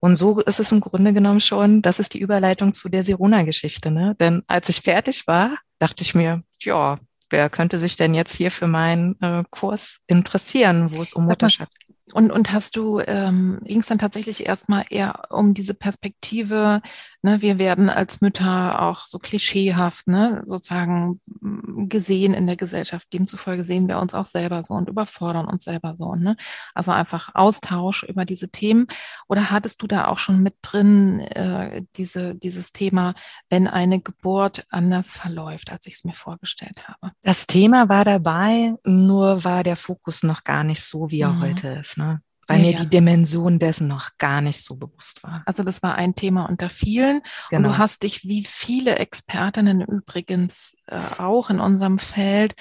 [0.00, 3.90] Und so ist es im Grunde genommen schon, das ist die Überleitung zu der Sirona-Geschichte.
[3.90, 4.14] Ne?
[4.20, 6.98] Denn als ich fertig war, dachte ich mir, ja,
[7.30, 11.72] wer könnte sich denn jetzt hier für meinen äh, Kurs interessieren, wo es um Mutterschaft
[11.80, 11.96] geht?
[12.12, 16.82] Und, und hast du, ähm, ging es dann tatsächlich erstmal eher um diese Perspektive,
[17.24, 23.12] ne, wir werden als Mütter auch so klischeehaft, ne, sozusagen mm, gesehen in der Gesellschaft.
[23.12, 26.14] Demzufolge sehen wir uns auch selber so und überfordern uns selber so.
[26.14, 26.36] Ne?
[26.74, 28.86] Also einfach Austausch über diese Themen.
[29.26, 33.14] Oder hattest du da auch schon mit drin äh, diese, dieses Thema,
[33.48, 37.12] wenn eine Geburt anders verläuft, als ich es mir vorgestellt habe?
[37.22, 41.42] Das Thema war dabei, nur war der Fokus noch gar nicht so, wie er mhm.
[41.42, 42.20] heute ist ne?
[42.46, 45.42] Weil ja, mir die Dimension dessen noch gar nicht so bewusst war.
[45.46, 47.20] Also das war ein Thema unter vielen.
[47.50, 47.58] Genau.
[47.58, 47.78] Und du genau.
[47.78, 52.54] hast dich, wie viele Expertinnen übrigens äh, auch in unserem Feld,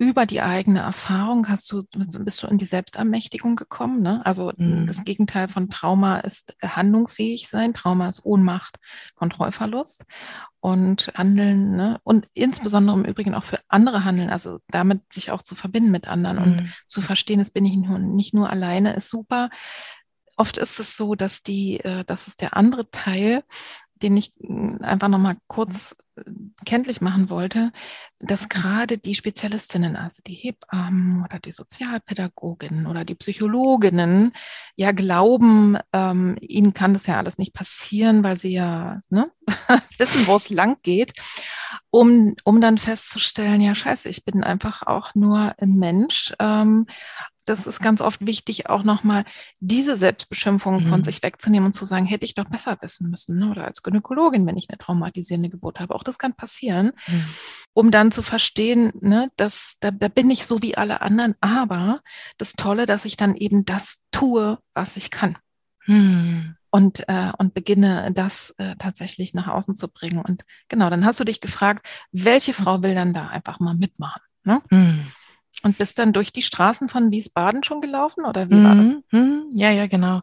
[0.00, 4.00] über die eigene Erfahrung hast du, bist du in die Selbstermächtigung gekommen.
[4.00, 4.24] Ne?
[4.24, 4.86] Also mhm.
[4.86, 7.74] das Gegenteil von Trauma ist handlungsfähig sein.
[7.74, 8.76] Trauma ist Ohnmacht,
[9.14, 10.06] Kontrollverlust
[10.58, 11.76] und Handeln.
[11.76, 12.00] Ne?
[12.02, 16.08] Und insbesondere im Übrigen auch für andere Handeln, also damit sich auch zu verbinden mit
[16.08, 16.42] anderen mhm.
[16.44, 19.50] und zu verstehen, es bin ich nicht nur, nicht nur alleine, ist super.
[20.38, 23.44] Oft ist es so, dass die, äh, dass es der andere Teil,
[24.02, 26.22] den ich hm, einfach nochmal kurz äh,
[26.64, 27.72] kenntlich machen wollte,
[28.18, 34.32] dass gerade die Spezialistinnen, also die Hebammen oder die Sozialpädagoginnen oder die Psychologinnen
[34.76, 39.30] ja glauben, ähm, ihnen kann das ja alles nicht passieren, weil sie ja ne,
[39.98, 41.12] wissen, wo es lang geht,
[41.90, 46.86] um, um dann festzustellen, ja scheiße, ich bin einfach auch nur ein Mensch ähm,
[47.50, 49.24] das ist ganz oft wichtig, auch nochmal
[49.58, 50.86] diese Selbstbeschimpfung mhm.
[50.86, 53.38] von sich wegzunehmen und zu sagen, hätte ich doch besser wissen müssen.
[53.38, 53.50] Ne?
[53.50, 55.94] Oder als Gynäkologin, wenn ich eine traumatisierende Geburt habe.
[55.94, 57.24] Auch das kann passieren, mhm.
[57.72, 62.00] um dann zu verstehen, ne, dass da, da bin ich so wie alle anderen, aber
[62.38, 65.36] das Tolle, dass ich dann eben das tue, was ich kann.
[65.86, 70.18] Mhm und, äh, und beginne das äh, tatsächlich nach außen zu bringen.
[70.18, 74.22] Und genau, dann hast du dich gefragt, welche Frau will dann da einfach mal mitmachen?
[74.44, 74.62] Ne?
[74.70, 75.06] Mhm.
[75.62, 78.88] Und bist dann durch die Straßen von Wiesbaden schon gelaufen oder wie war das?
[78.88, 79.50] Mhm, mhm.
[79.52, 80.22] Ja, ja, genau.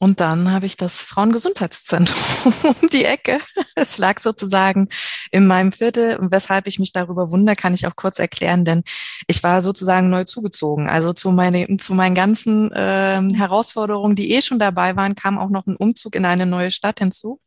[0.00, 3.40] Und dann habe ich das Frauengesundheitszentrum um die Ecke.
[3.74, 4.88] Es lag sozusagen
[5.30, 6.16] in meinem Viertel.
[6.16, 8.82] Und weshalb ich mich darüber wundere, kann ich auch kurz erklären, denn
[9.28, 10.88] ich war sozusagen neu zugezogen.
[10.88, 15.50] Also zu, meine, zu meinen ganzen äh, Herausforderungen, die eh schon dabei waren, kam auch
[15.50, 17.40] noch ein Umzug in eine neue Stadt hinzu.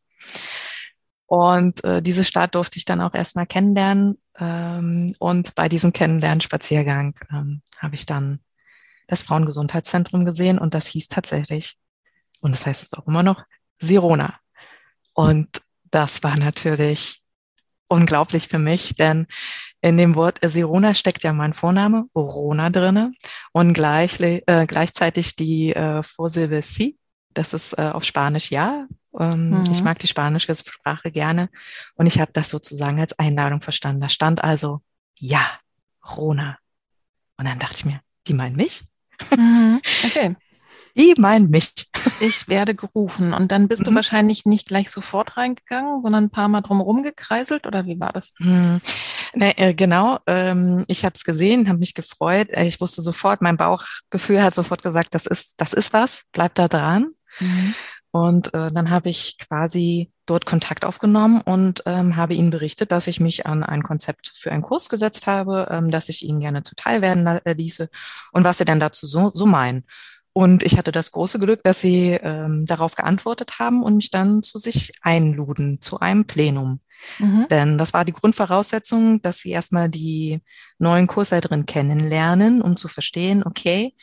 [1.32, 4.18] Und äh, diese Stadt durfte ich dann auch erstmal kennenlernen.
[4.38, 8.42] Ähm, und bei diesem Kennenlernspaziergang ähm, habe ich dann
[9.08, 11.78] das Frauengesundheitszentrum gesehen und das hieß tatsächlich,
[12.42, 13.46] und das heißt es auch immer noch,
[13.80, 14.40] Sirona.
[15.14, 17.24] Und das war natürlich
[17.88, 19.26] unglaublich für mich, denn
[19.80, 23.14] in dem Wort Sirona steckt ja mein Vorname, Rona drinne.
[23.54, 26.98] und gleich, äh, gleichzeitig die äh, Vorsilbe si.
[27.34, 28.86] Das ist äh, auf Spanisch ja.
[29.20, 29.64] Ähm, mhm.
[29.72, 31.50] Ich mag die spanische Sprache gerne
[31.96, 34.02] und ich habe das sozusagen als Einladung verstanden.
[34.02, 34.82] Da stand also
[35.20, 35.46] ja,
[36.18, 36.58] Rona.
[37.38, 38.84] Und dann dachte ich mir, die meinen mich?
[39.36, 39.82] Mhm.
[40.06, 40.36] Okay.
[40.96, 41.72] Die meinen mich.
[42.20, 43.34] Ich werde gerufen.
[43.34, 43.92] Und dann bist mhm.
[43.92, 48.12] du wahrscheinlich nicht gleich sofort reingegangen, sondern ein paar Mal drumherum gekreiselt oder wie war
[48.12, 48.34] das?
[48.40, 48.82] Mhm.
[49.34, 50.18] Nee, äh, genau.
[50.26, 52.50] Ähm, ich habe es gesehen, habe mich gefreut.
[52.50, 56.56] Äh, ich wusste sofort, mein Bauchgefühl hat sofort gesagt, das ist, das ist was, bleib
[56.56, 57.12] da dran.
[57.40, 57.76] Mhm.
[58.12, 63.08] Und äh, dann habe ich quasi dort Kontakt aufgenommen und ähm, habe ihnen berichtet, dass
[63.08, 66.64] ich mich an ein Konzept für einen Kurs gesetzt habe, ähm, dass ich ihnen gerne
[66.64, 67.90] zuteil werden äh, ließe
[68.34, 69.86] und was sie denn dazu so, so meinen.
[70.34, 74.44] Und ich hatte das große Glück, dass sie ähm, darauf geantwortet haben und mich dann
[74.44, 76.80] zu sich einluden, zu einem Plenum.
[77.20, 77.48] Mhm.
[77.50, 80.42] Denn das war die Grundvoraussetzung, dass sie erstmal die
[80.80, 83.96] neuen Kursleiterinnen kennenlernen, um zu verstehen, okay,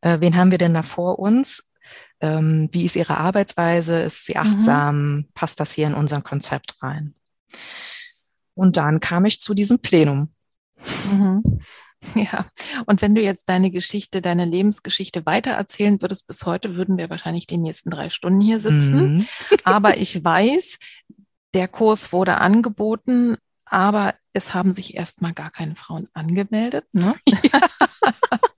[0.00, 1.70] äh, wen haben wir denn da vor uns?
[2.20, 4.02] Ähm, wie ist ihre Arbeitsweise?
[4.02, 4.40] Ist sie mhm.
[4.40, 4.96] achtsam?
[4.96, 5.28] Mhm.
[5.34, 7.14] Passt das hier in unser Konzept rein?
[8.54, 10.32] Und dann kam ich zu diesem Plenum.
[11.10, 11.60] Mhm.
[12.14, 12.46] Ja,
[12.86, 17.46] und wenn du jetzt deine Geschichte, deine Lebensgeschichte weitererzählen würdest bis heute, würden wir wahrscheinlich
[17.46, 19.16] die nächsten drei Stunden hier sitzen.
[19.16, 19.26] Mhm.
[19.64, 20.78] aber ich weiß,
[21.54, 26.86] der Kurs wurde angeboten, aber es haben sich erstmal gar keine Frauen angemeldet.
[26.92, 27.14] Ne?
[27.26, 27.60] Ja.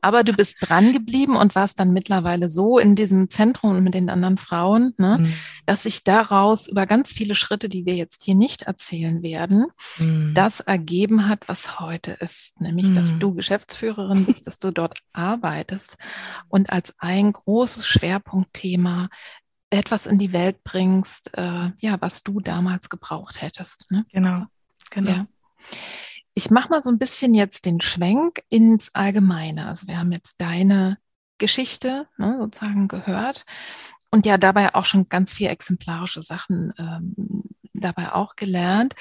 [0.00, 4.10] Aber du bist dran geblieben und warst dann mittlerweile so in diesem Zentrum mit den
[4.10, 5.34] anderen Frauen, ne, mhm.
[5.66, 9.66] dass sich daraus über ganz viele Schritte, die wir jetzt hier nicht erzählen werden,
[9.98, 10.32] mhm.
[10.34, 12.60] das ergeben hat, was heute ist.
[12.60, 12.94] Nämlich, mhm.
[12.94, 15.96] dass du Geschäftsführerin bist, dass du dort arbeitest
[16.48, 19.08] und als ein großes Schwerpunktthema
[19.70, 23.90] etwas in die Welt bringst, äh, ja, was du damals gebraucht hättest.
[23.90, 24.06] Ne?
[24.12, 24.44] Genau,
[24.90, 25.10] genau.
[25.10, 25.26] Ja.
[26.34, 29.68] Ich mache mal so ein bisschen jetzt den Schwenk ins Allgemeine.
[29.68, 30.98] Also wir haben jetzt deine
[31.38, 33.44] Geschichte ne, sozusagen gehört
[34.10, 38.94] und ja dabei auch schon ganz viel exemplarische Sachen ähm, dabei auch gelernt.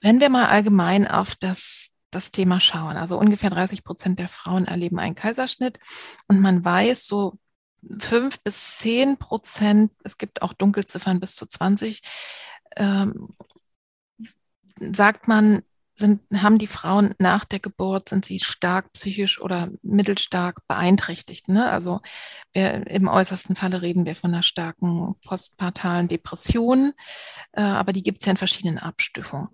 [0.00, 4.66] Wenn wir mal allgemein auf das, das Thema schauen, also ungefähr 30 Prozent der Frauen
[4.66, 5.78] erleben einen Kaiserschnitt
[6.28, 7.38] und man weiß, so
[7.98, 12.02] fünf bis zehn Prozent, es gibt auch Dunkelziffern bis zu 20,
[12.76, 13.34] ähm,
[14.78, 15.62] sagt man,
[15.96, 21.48] sind, haben die Frauen nach der Geburt, sind sie stark psychisch oder mittelstark beeinträchtigt.
[21.48, 21.68] Ne?
[21.70, 22.00] Also
[22.52, 26.92] wir, im äußersten Falle reden wir von einer starken postpartalen Depression,
[27.52, 29.48] äh, aber die gibt es ja in verschiedenen Abstufungen.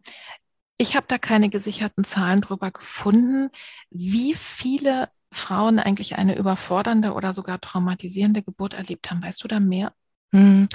[0.78, 3.50] Ich habe da keine gesicherten Zahlen drüber gefunden,
[3.90, 9.22] wie viele Frauen eigentlich eine überfordernde oder sogar traumatisierende Geburt erlebt haben.
[9.22, 9.92] Weißt du da mehr?
[10.34, 10.68] Hm.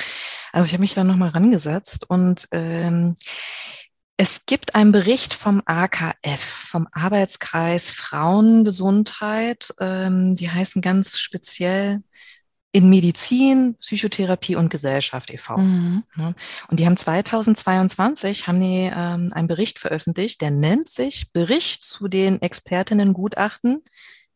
[0.51, 3.15] Also ich habe mich da nochmal rangesetzt und ähm,
[4.17, 9.73] es gibt einen Bericht vom AKF, vom Arbeitskreis Frauengesundheit.
[9.79, 12.01] Ähm, die heißen ganz speziell
[12.71, 15.57] in Medizin, Psychotherapie und Gesellschaft e.V.
[15.57, 16.03] Mhm.
[16.67, 22.07] Und die haben 2022 haben die ähm, einen Bericht veröffentlicht, der nennt sich Bericht zu
[22.07, 23.83] den Expertinnengutachten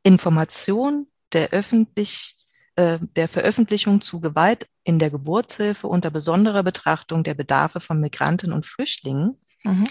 [0.03, 2.37] Information der öffentlich
[2.75, 8.53] äh, der Veröffentlichung zu Gewalt in der Geburtshilfe unter besonderer Betrachtung der Bedarfe von Migranten
[8.53, 9.87] und Flüchtlingen Mhm.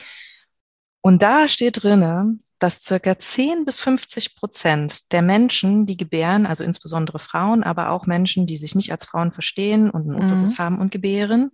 [1.03, 6.63] Und da steht drinne, dass circa 10 bis 50 Prozent der Menschen, die gebären, also
[6.63, 10.59] insbesondere Frauen, aber auch Menschen, die sich nicht als Frauen verstehen und einen Uterus mhm.
[10.59, 11.53] haben und gebären,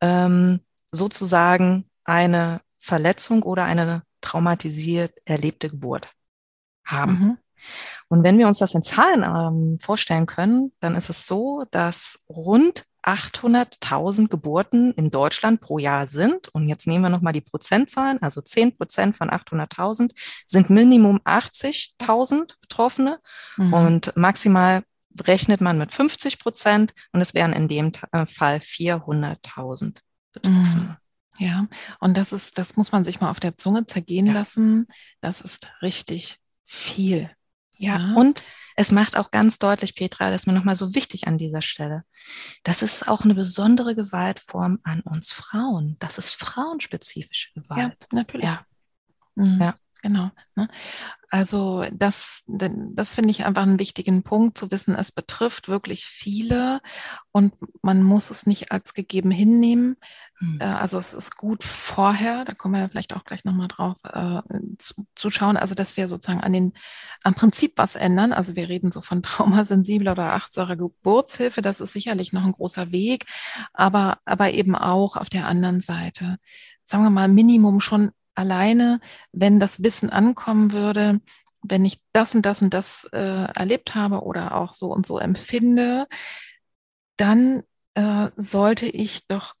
[0.00, 6.08] ähm, sozusagen eine Verletzung oder eine traumatisiert erlebte Geburt
[6.84, 7.12] haben.
[7.12, 7.38] Mhm.
[8.08, 12.24] Und wenn wir uns das in Zahlen ähm, vorstellen können, dann ist es so, dass
[12.28, 16.48] rund 800.000 Geburten in Deutschland pro Jahr sind.
[16.48, 18.20] Und jetzt nehmen wir nochmal die Prozentzahlen.
[18.22, 20.12] Also 10 Prozent von 800.000
[20.46, 23.20] sind Minimum 80.000 Betroffene.
[23.56, 23.72] Mhm.
[23.72, 24.82] Und maximal
[25.26, 26.94] rechnet man mit 50 Prozent.
[27.12, 29.98] Und es wären in dem äh, Fall 400.000
[30.32, 30.64] Betroffene.
[30.64, 30.96] Mhm.
[31.38, 31.66] Ja,
[31.98, 34.32] und das ist, das muss man sich mal auf der Zunge zergehen ja.
[34.32, 34.86] lassen.
[35.20, 37.30] Das ist richtig viel.
[37.76, 38.14] Ja, ja.
[38.14, 38.42] und
[38.76, 42.04] es macht auch ganz deutlich, Petra, das ist mir nochmal so wichtig an dieser Stelle.
[42.64, 45.96] Das ist auch eine besondere Gewaltform an uns Frauen.
[46.00, 47.96] Das ist frauenspezifische Gewalt.
[48.00, 48.46] Ja, natürlich.
[48.46, 48.66] Ja.
[49.36, 49.60] Mhm.
[49.60, 49.74] ja.
[50.04, 50.30] Genau.
[50.54, 50.68] Ne?
[51.30, 54.94] Also das, das finde ich einfach einen wichtigen Punkt zu wissen.
[54.94, 56.82] Es betrifft wirklich viele
[57.32, 59.96] und man muss es nicht als gegeben hinnehmen.
[60.40, 60.58] Hm.
[60.60, 64.42] Äh, also es ist gut vorher, da kommen wir vielleicht auch gleich nochmal drauf, äh,
[64.76, 66.74] zu, zu, schauen, also dass wir sozusagen an den,
[67.22, 68.34] am Prinzip was ändern.
[68.34, 71.62] Also wir reden so von traumasensibler oder achtsamer Geburtshilfe.
[71.62, 73.24] Das ist sicherlich noch ein großer Weg,
[73.72, 76.36] aber, aber eben auch auf der anderen Seite,
[76.84, 79.00] sagen wir mal, Minimum schon alleine,
[79.32, 81.20] wenn das Wissen ankommen würde,
[81.62, 85.18] wenn ich das und das und das äh, erlebt habe oder auch so und so
[85.18, 86.06] empfinde,
[87.16, 87.62] dann
[87.94, 89.54] äh, sollte ich doch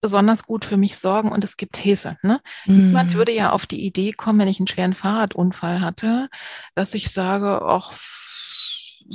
[0.00, 2.18] besonders gut für mich sorgen und es gibt Hilfe.
[2.22, 2.40] Ne?
[2.66, 2.88] Mhm.
[2.88, 6.28] Niemand würde ja auf die Idee kommen, wenn ich einen schweren Fahrradunfall hatte,
[6.74, 7.92] dass ich sage, ach,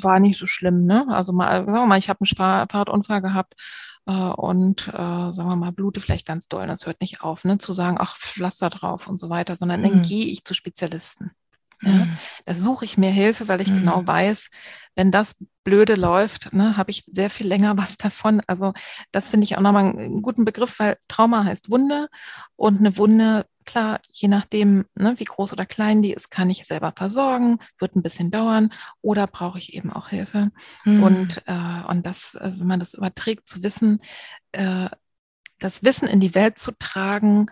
[0.02, 0.86] war nicht so schlimm.
[0.86, 1.06] Ne?
[1.10, 3.54] Also mal, sagen wir mal, ich habe einen Fahrradunfall gehabt
[4.12, 7.58] und äh, sagen wir mal, blute vielleicht ganz doll, das hört nicht auf, ne?
[7.58, 9.84] zu sagen, ach, Pflaster drauf und so weiter, sondern mhm.
[9.86, 11.32] dann gehe ich zu Spezialisten.
[11.82, 12.18] Ja, mhm.
[12.46, 13.80] da suche ich mir Hilfe, weil ich mhm.
[13.80, 14.50] genau weiß,
[14.96, 18.42] wenn das blöde läuft, ne, habe ich sehr viel länger was davon.
[18.48, 18.74] Also
[19.12, 22.10] das finde ich auch nochmal einen guten Begriff, weil Trauma heißt Wunde
[22.56, 26.66] und eine Wunde, klar, je nachdem, ne, wie groß oder klein die ist, kann ich
[26.66, 30.52] selber versorgen, wird ein bisschen dauern oder brauche ich eben auch Hilfe.
[30.86, 31.04] Mhm.
[31.04, 34.00] Und, äh, und das, also wenn man das überträgt, zu wissen,
[34.52, 34.90] äh,
[35.60, 37.48] das Wissen in die Welt zu tragen,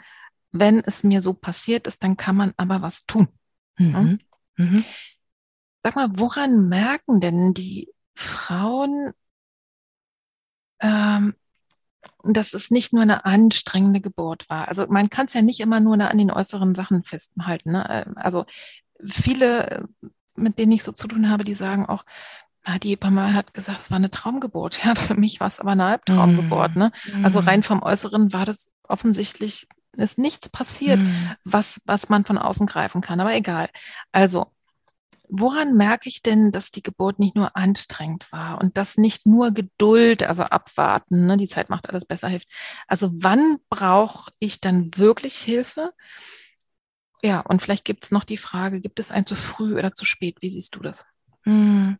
[0.51, 3.27] wenn es mir so passiert ist, dann kann man aber was tun.
[3.77, 4.19] Mhm.
[4.55, 4.83] Mhm.
[5.83, 9.11] Sag mal, woran merken denn die Frauen,
[10.79, 11.35] ähm,
[12.23, 14.67] dass es nicht nur eine anstrengende Geburt war?
[14.67, 17.71] Also man kann es ja nicht immer nur an den äußeren Sachen festhalten.
[17.71, 17.87] Ne?
[17.89, 18.45] Ähm, also
[19.03, 19.87] viele,
[20.35, 22.03] mit denen ich so zu tun habe, die sagen auch,
[22.65, 24.79] ah, die Hebamme hat gesagt, es war eine Traumgeburt.
[24.85, 26.75] Ja, für mich war es aber eine Halbtraumgeburt.
[26.75, 26.91] Ne?
[27.23, 27.63] Also rein mhm.
[27.63, 31.31] vom Äußeren war das offensichtlich ist nichts passiert, mhm.
[31.43, 33.19] was, was man von außen greifen kann.
[33.19, 33.69] Aber egal.
[34.11, 34.51] Also,
[35.29, 39.51] woran merke ich denn, dass die Geburt nicht nur anstrengend war und dass nicht nur
[39.51, 42.49] Geduld, also abwarten, ne, die Zeit macht alles besser, hilft.
[42.87, 45.93] Also wann brauche ich dann wirklich Hilfe?
[47.23, 50.05] Ja, und vielleicht gibt es noch die Frage, gibt es ein zu früh oder zu
[50.05, 50.37] spät?
[50.41, 51.05] Wie siehst du das?
[51.45, 51.97] Mhm.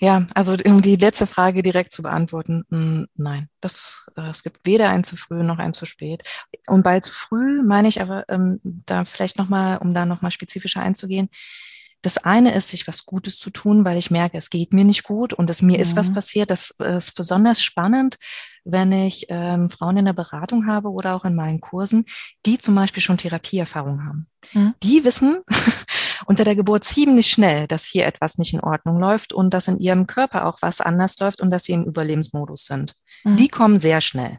[0.00, 4.64] Ja, also um die letzte Frage direkt zu beantworten, mm, nein, das, äh, es gibt
[4.64, 6.22] weder ein zu früh noch ein zu spät.
[6.66, 10.80] Und bei zu früh meine ich aber, ähm, da vielleicht nochmal, um da nochmal spezifischer
[10.80, 11.28] einzugehen,
[12.02, 15.02] das eine ist, sich was Gutes zu tun, weil ich merke, es geht mir nicht
[15.02, 15.82] gut und es mir mhm.
[15.82, 16.14] ist was mhm.
[16.14, 16.50] passiert.
[16.50, 18.18] Das ist besonders spannend,
[18.64, 22.04] wenn ich ähm, Frauen in der Beratung habe oder auch in meinen Kursen,
[22.44, 24.28] die zum Beispiel schon Therapieerfahrung haben.
[24.52, 24.74] Mhm.
[24.82, 25.40] Die wissen
[26.26, 29.78] unter der Geburt ziemlich schnell, dass hier etwas nicht in Ordnung läuft und dass in
[29.78, 32.94] ihrem Körper auch was anders läuft und dass sie im Überlebensmodus sind.
[33.24, 33.36] Mhm.
[33.36, 34.38] Die kommen sehr schnell.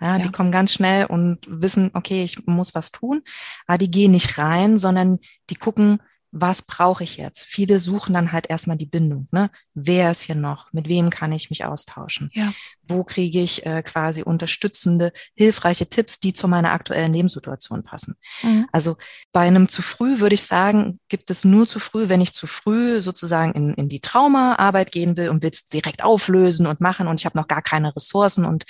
[0.00, 3.22] Ja, ja, die kommen ganz schnell und wissen, okay, ich muss was tun,
[3.68, 6.00] aber die gehen nicht rein, sondern die gucken,
[6.32, 7.44] was brauche ich jetzt?
[7.44, 9.28] Viele suchen dann halt erstmal die Bindung.
[9.32, 9.50] Ne?
[9.74, 10.72] Wer ist hier noch?
[10.72, 12.30] Mit wem kann ich mich austauschen?
[12.32, 12.54] Ja.
[12.82, 18.14] Wo kriege ich äh, quasi unterstützende, hilfreiche Tipps, die zu meiner aktuellen Lebenssituation passen?
[18.42, 18.66] Mhm.
[18.72, 18.96] Also
[19.32, 22.46] bei einem zu früh würde ich sagen, gibt es nur zu früh, wenn ich zu
[22.46, 27.08] früh sozusagen in, in die Traumaarbeit gehen will und will es direkt auflösen und machen
[27.08, 28.64] und ich habe noch gar keine Ressourcen und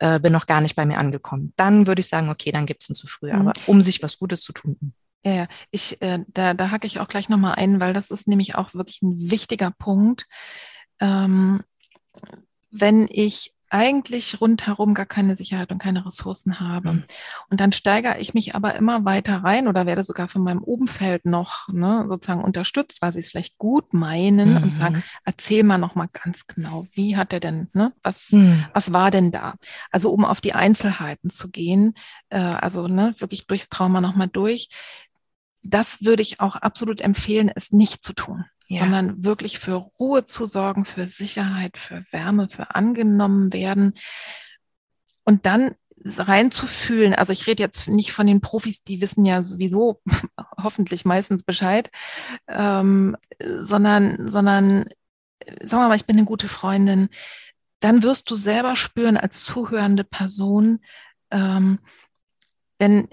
[0.00, 1.54] äh, bin noch gar nicht bei mir angekommen.
[1.56, 3.32] Dann würde ich sagen, okay, dann gibt es ein zu früh.
[3.32, 3.40] Mhm.
[3.40, 4.92] Aber um sich was Gutes zu tun,
[5.26, 5.48] ja, ja.
[5.72, 8.74] ich, äh, da, da hacke ich auch gleich nochmal ein, weil das ist nämlich auch
[8.74, 10.26] wirklich ein wichtiger Punkt.
[11.00, 11.62] Ähm,
[12.70, 16.92] wenn ich eigentlich rundherum gar keine Sicherheit und keine Ressourcen habe.
[16.92, 17.04] Mhm.
[17.50, 21.24] Und dann steigere ich mich aber immer weiter rein oder werde sogar von meinem Umfeld
[21.24, 24.62] noch ne, sozusagen unterstützt, weil sie es vielleicht gut meinen mhm.
[24.62, 28.64] und sagen, erzähl mal noch mal ganz genau, wie hat er denn, ne, was, mhm.
[28.72, 29.54] was war denn da?
[29.90, 31.94] Also um auf die Einzelheiten zu gehen,
[32.28, 34.68] äh, also ne, wirklich durchs Trauma noch mal durch,
[35.70, 38.80] das würde ich auch absolut empfehlen, es nicht zu tun, ja.
[38.80, 43.94] sondern wirklich für Ruhe zu sorgen, für Sicherheit, für Wärme, für angenommen werden
[45.24, 47.14] und dann reinzufühlen.
[47.14, 50.00] Also ich rede jetzt nicht von den Profis, die wissen ja sowieso
[50.62, 51.90] hoffentlich meistens Bescheid,
[52.48, 54.86] ähm, sondern, sondern
[55.62, 57.08] sagen wir mal, ich bin eine gute Freundin.
[57.80, 60.80] Dann wirst du selber spüren als zuhörende Person,
[61.30, 61.78] ähm,
[62.78, 63.08] wenn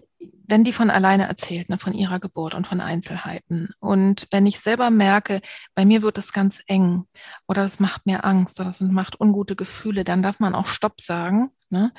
[0.53, 3.71] wenn die von alleine erzählt, ne, von ihrer Geburt und von Einzelheiten.
[3.79, 5.41] Und wenn ich selber merke,
[5.73, 7.05] bei mir wird es ganz eng
[7.47, 11.01] oder das macht mir Angst oder das macht ungute Gefühle, dann darf man auch Stopp
[11.01, 11.91] sagen Ne?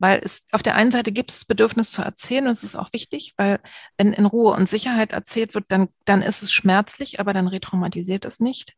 [0.00, 2.92] Weil es auf der einen Seite gibt es Bedürfnis zu erzählen, und es ist auch
[2.92, 3.60] wichtig, weil
[3.96, 8.24] wenn in Ruhe und Sicherheit erzählt wird, dann, dann ist es schmerzlich, aber dann retraumatisiert
[8.24, 8.74] es nicht.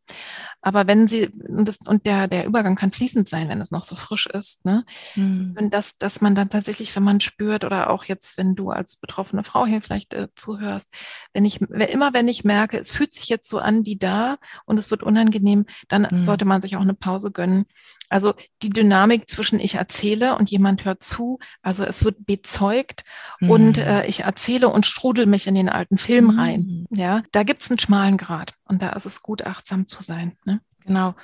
[0.61, 3.83] Aber wenn sie, und, das, und der, der Übergang kann fließend sein, wenn es noch
[3.83, 4.85] so frisch ist, ne?
[5.15, 5.57] Mhm.
[5.59, 8.97] Und das, dass man dann tatsächlich, wenn man spürt, oder auch jetzt, wenn du als
[8.97, 10.93] betroffene Frau hier vielleicht äh, zuhörst,
[11.33, 14.37] wenn ich, immer wenn ich merke, es fühlt sich jetzt so an wie da
[14.67, 16.21] und es wird unangenehm, dann mhm.
[16.21, 17.65] sollte man sich auch eine Pause gönnen.
[18.13, 21.38] Also die Dynamik zwischen ich erzähle und jemand hört zu.
[21.62, 23.05] Also es wird bezeugt
[23.40, 23.51] mhm.
[23.51, 26.38] und äh, ich erzähle und strudel mich in den alten Film mhm.
[26.38, 26.86] rein.
[26.90, 30.36] Ja, da gibt's einen schmalen Grad und da ist es gut, achtsam zu sein.
[30.45, 30.61] Ne?
[30.84, 31.14] Genau.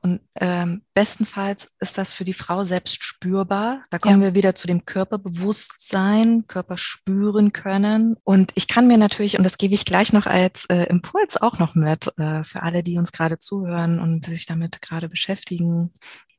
[0.00, 3.84] Und ähm, bestenfalls ist das für die Frau selbst spürbar.
[3.90, 4.28] Da kommen ja.
[4.28, 8.16] wir wieder zu dem Körperbewusstsein, Körper spüren können.
[8.22, 11.58] Und ich kann mir natürlich, und das gebe ich gleich noch als äh, Impuls auch
[11.58, 15.94] noch mit, äh, für alle, die uns gerade zuhören und sich damit gerade beschäftigen.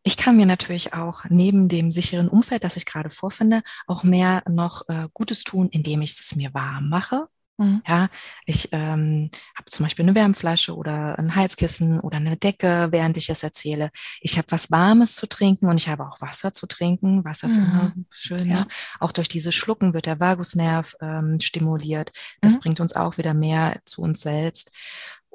[0.08, 4.44] Ich kann mir natürlich auch neben dem sicheren Umfeld, das ich gerade vorfinde, auch mehr
[4.48, 7.28] noch äh, Gutes tun, indem ich es mir warm mache.
[7.58, 7.82] Mhm.
[7.88, 8.10] Ja,
[8.46, 13.30] ich ähm, habe zum Beispiel eine Wärmflasche oder ein Heizkissen oder eine Decke, während ich
[13.30, 13.92] es erzähle.
[14.20, 17.24] Ich habe was Warmes zu trinken und ich habe auch Wasser zu trinken.
[17.24, 17.64] Wasser ist mhm.
[17.64, 18.46] immer schön.
[18.46, 18.60] Ja.
[18.60, 18.68] Ne?
[19.00, 22.12] Auch durch dieses Schlucken wird der Vagusnerv ähm, stimuliert.
[22.42, 22.60] Das mhm.
[22.60, 24.72] bringt uns auch wieder mehr zu uns selbst.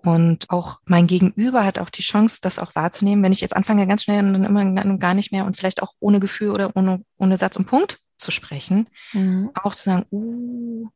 [0.03, 3.22] Und auch mein Gegenüber hat auch die Chance, das auch wahrzunehmen.
[3.22, 5.94] Wenn ich jetzt anfange, ganz schnell und dann immer gar nicht mehr und vielleicht auch
[6.01, 9.51] ohne Gefühl oder ohne, ohne Satz und Punkt zu sprechen, mhm.
[9.62, 10.88] auch zu sagen, uh,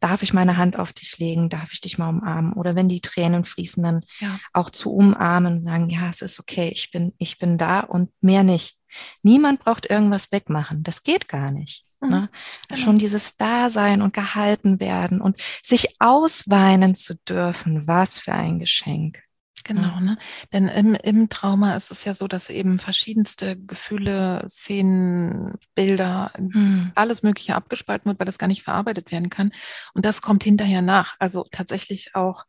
[0.00, 2.52] darf ich meine Hand auf dich legen, darf ich dich mal umarmen?
[2.52, 4.38] Oder wenn die Tränen fließen, dann ja.
[4.52, 8.10] auch zu umarmen und sagen, ja, es ist okay, ich bin, ich bin da und
[8.20, 8.78] mehr nicht.
[9.22, 10.82] Niemand braucht irgendwas wegmachen.
[10.82, 11.84] Das geht gar nicht.
[12.00, 12.08] Mhm.
[12.08, 12.30] Ne?
[12.68, 12.80] Genau.
[12.80, 19.22] Schon dieses Dasein und gehalten werden und sich ausweinen zu dürfen, was für ein Geschenk.
[19.64, 20.16] Genau, ne?
[20.52, 26.92] Denn im, im Trauma ist es ja so, dass eben verschiedenste Gefühle, Szenen, Bilder, hm.
[26.94, 29.52] alles Mögliche abgespalten wird, weil das gar nicht verarbeitet werden kann.
[29.92, 31.16] Und das kommt hinterher nach.
[31.18, 32.44] Also tatsächlich auch,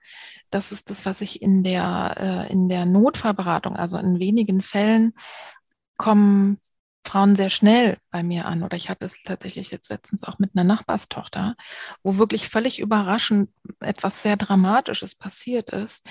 [0.49, 5.13] das ist das, was ich in der, äh, in der Notfallberatung, also in wenigen Fällen
[5.97, 6.57] kommen
[7.09, 8.61] Frauen sehr schnell bei mir an.
[8.61, 11.55] Oder ich hatte es tatsächlich jetzt letztens auch mit einer Nachbarstochter,
[12.03, 13.49] wo wirklich völlig überraschend
[13.79, 16.05] etwas sehr Dramatisches passiert ist.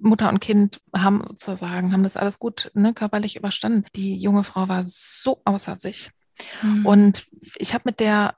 [0.00, 3.84] Mutter und Kind haben sozusagen, haben das alles gut ne, körperlich überstanden.
[3.94, 6.10] Die junge Frau war so außer sich.
[6.62, 6.86] Mhm.
[6.86, 7.26] Und
[7.56, 8.34] ich habe mit der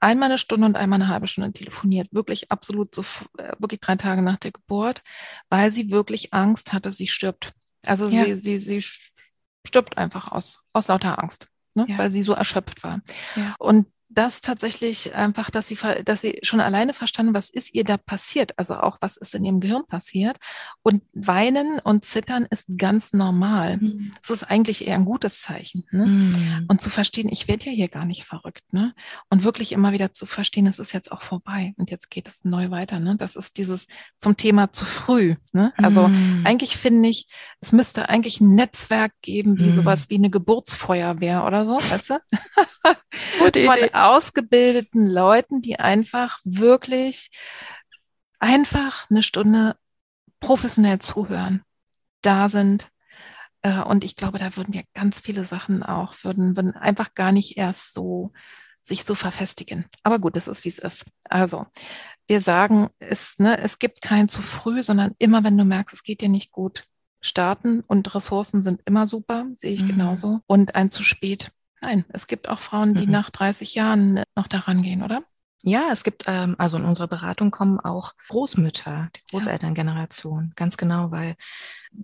[0.00, 3.02] einmal eine Stunde und einmal eine halbe Stunde telefoniert, wirklich absolut so,
[3.38, 5.02] äh, wirklich drei Tage nach der Geburt,
[5.48, 7.54] weil sie wirklich Angst hatte, sie stirbt.
[7.86, 8.24] Also ja.
[8.24, 8.82] sie, sie, sie
[9.66, 11.86] stirbt einfach aus, aus lauter Angst, ne?
[11.88, 11.98] Ja.
[11.98, 13.00] weil sie so erschöpft war.
[13.34, 13.54] Ja.
[13.58, 17.96] Und das tatsächlich einfach, dass sie, dass sie schon alleine verstanden, was ist ihr da
[17.96, 20.36] passiert, also auch was ist in ihrem Gehirn passiert.
[20.82, 23.78] Und weinen und zittern ist ganz normal.
[23.78, 24.12] Mhm.
[24.22, 25.84] Das ist eigentlich eher ein gutes Zeichen.
[25.90, 26.06] Ne?
[26.06, 26.66] Mhm.
[26.68, 28.72] Und zu verstehen, ich werde ja hier gar nicht verrückt.
[28.72, 28.94] Ne?
[29.28, 32.44] Und wirklich immer wieder zu verstehen, es ist jetzt auch vorbei und jetzt geht es
[32.44, 33.00] neu weiter.
[33.00, 33.16] Ne?
[33.16, 35.34] Das ist dieses zum Thema zu früh.
[35.52, 35.72] Ne?
[35.76, 36.42] Also mhm.
[36.44, 37.26] eigentlich finde ich,
[37.60, 39.72] es müsste eigentlich ein Netzwerk geben, wie mhm.
[39.72, 42.18] sowas wie eine Geburtsfeuerwehr oder so, weißt du?
[43.40, 47.30] Gute Idee ausgebildeten Leuten, die einfach wirklich
[48.38, 49.76] einfach eine Stunde
[50.40, 51.62] professionell zuhören,
[52.22, 52.90] da sind.
[53.62, 57.32] Äh, und ich glaube, da würden wir ganz viele Sachen auch, würden, würden einfach gar
[57.32, 58.32] nicht erst so
[58.86, 59.86] sich so verfestigen.
[60.04, 61.06] Aber gut, das ist, wie es ist.
[61.24, 61.66] Also,
[62.28, 66.04] wir sagen, es, ne, es gibt kein zu früh, sondern immer, wenn du merkst, es
[66.04, 66.84] geht dir nicht gut,
[67.20, 69.88] starten und Ressourcen sind immer super, sehe ich mhm.
[69.88, 70.40] genauso.
[70.46, 71.50] Und ein zu spät
[71.80, 73.12] Nein, es gibt auch Frauen, die mhm.
[73.12, 75.22] nach 30 Jahren noch daran gehen, oder?
[75.62, 81.10] Ja, es gibt, ähm, also in unserer Beratung kommen auch Großmütter, die Großelterngeneration, ganz genau,
[81.10, 81.34] weil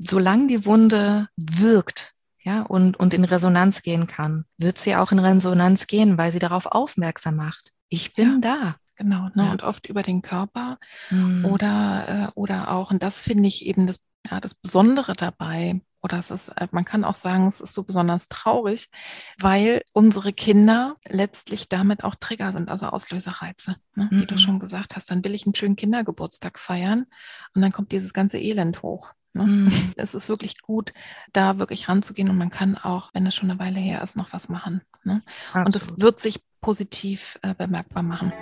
[0.03, 2.13] solange die Wunde wirkt,
[2.45, 6.41] ja, und, und in Resonanz gehen kann, wird sie auch in Resonanz gehen, weil sie
[6.41, 7.73] darauf aufmerksam macht.
[7.89, 8.57] Ich bin ja.
[8.59, 8.77] da.
[8.97, 9.45] Genau, ne?
[9.45, 9.53] Ja.
[9.53, 10.79] und oft über den Körper
[11.11, 11.45] mhm.
[11.45, 13.99] oder, äh, oder auch, und das finde ich eben das,
[14.31, 17.85] ja, das Besondere dabei, oder es ist, äh, man kann auch sagen, es ist so
[17.85, 18.91] besonders traurig,
[19.39, 23.77] weil unsere Kinder letztlich damit auch Trigger sind, also Auslöserreize.
[23.95, 24.09] Ne?
[24.11, 24.21] Mhm.
[24.21, 24.39] Wie du mhm.
[24.39, 27.07] schon gesagt hast, dann will ich einen schönen Kindergeburtstag feiern
[27.55, 29.13] und dann kommt dieses ganze Elend hoch.
[29.33, 29.45] Ne?
[29.45, 29.73] Mhm.
[29.97, 30.93] Es ist wirklich gut,
[31.33, 34.33] da wirklich ranzugehen und man kann auch, wenn es schon eine Weile her ist, noch
[34.33, 34.83] was machen.
[35.05, 35.23] Ne?
[35.55, 38.33] Und es wird sich positiv äh, bemerkbar machen.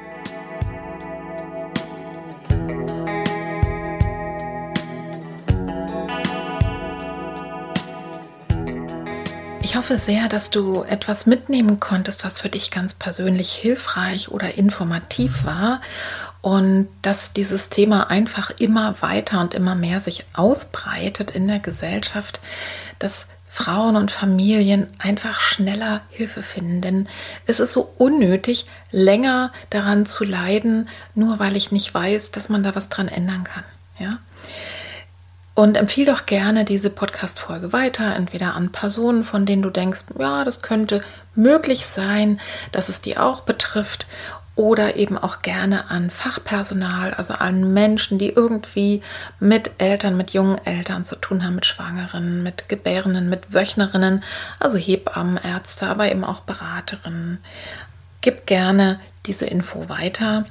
[9.70, 14.54] Ich hoffe sehr, dass du etwas mitnehmen konntest, was für dich ganz persönlich hilfreich oder
[14.54, 15.80] informativ war
[16.40, 22.40] und dass dieses Thema einfach immer weiter und immer mehr sich ausbreitet in der Gesellschaft,
[22.98, 26.80] dass Frauen und Familien einfach schneller Hilfe finden.
[26.80, 27.08] Denn
[27.46, 32.64] es ist so unnötig, länger daran zu leiden, nur weil ich nicht weiß, dass man
[32.64, 33.62] da was dran ändern kann.
[34.00, 34.18] Ja?
[35.60, 40.42] Und empfiehl doch gerne diese Podcast-Folge weiter, entweder an Personen, von denen du denkst, ja,
[40.42, 41.02] das könnte
[41.34, 42.40] möglich sein,
[42.72, 44.06] dass es die auch betrifft,
[44.56, 49.02] oder eben auch gerne an Fachpersonal, also an Menschen, die irgendwie
[49.38, 54.24] mit Eltern, mit jungen Eltern zu tun haben, mit Schwangeren, mit Gebärenden, mit Wöchnerinnen,
[54.60, 57.36] also Hebammen, Ärzte, aber eben auch Beraterinnen.
[58.22, 60.46] Gib gerne diese Info weiter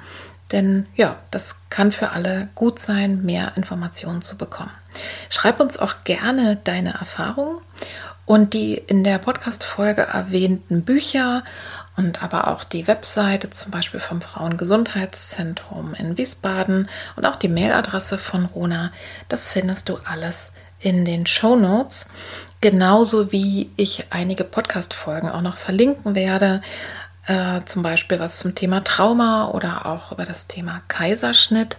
[0.51, 4.71] Denn ja, das kann für alle gut sein, mehr Informationen zu bekommen.
[5.29, 7.59] Schreib uns auch gerne deine Erfahrungen
[8.25, 11.43] und die in der Podcast-Folge erwähnten Bücher
[11.97, 18.17] und aber auch die Webseite zum Beispiel vom Frauengesundheitszentrum in Wiesbaden und auch die Mailadresse
[18.17, 18.91] von Rona,
[19.27, 22.05] das findest du alles in den Show Notes.
[22.61, 26.61] Genauso wie ich einige Podcast-Folgen auch noch verlinken werde,
[27.29, 31.77] äh, zum Beispiel was zum Thema Trauma oder auch über das Thema Kaiserschnitt.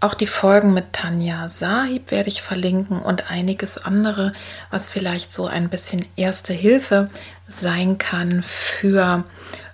[0.00, 4.34] Auch die Folgen mit Tanja Sahib werde ich verlinken und einiges andere,
[4.70, 7.10] was vielleicht so ein bisschen erste Hilfe
[7.48, 9.24] sein kann für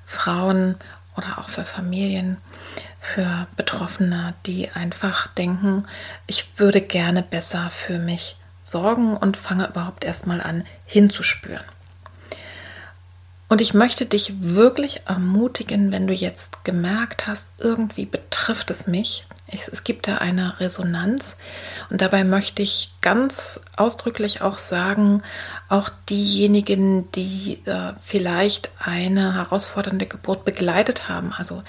[0.07, 0.77] Frauen
[1.17, 2.37] oder auch für Familien,
[3.01, 5.87] für Betroffene, die einfach denken,
[6.29, 11.74] ich würde gerne besser für mich sorgen und fange überhaupt erstmal an hinzuspüren.
[13.55, 19.27] Und ich möchte dich wirklich ermutigen, wenn du jetzt gemerkt hast, irgendwie betrifft es mich.
[19.47, 21.37] Ich, es gibt da eine Resonanz.
[21.89, 25.23] Und dabei möchte ich ganz ausdrücklich auch sagen,
[25.69, 31.63] auch diejenigen, die äh, vielleicht eine herausfordernde Geburt begleitet haben, also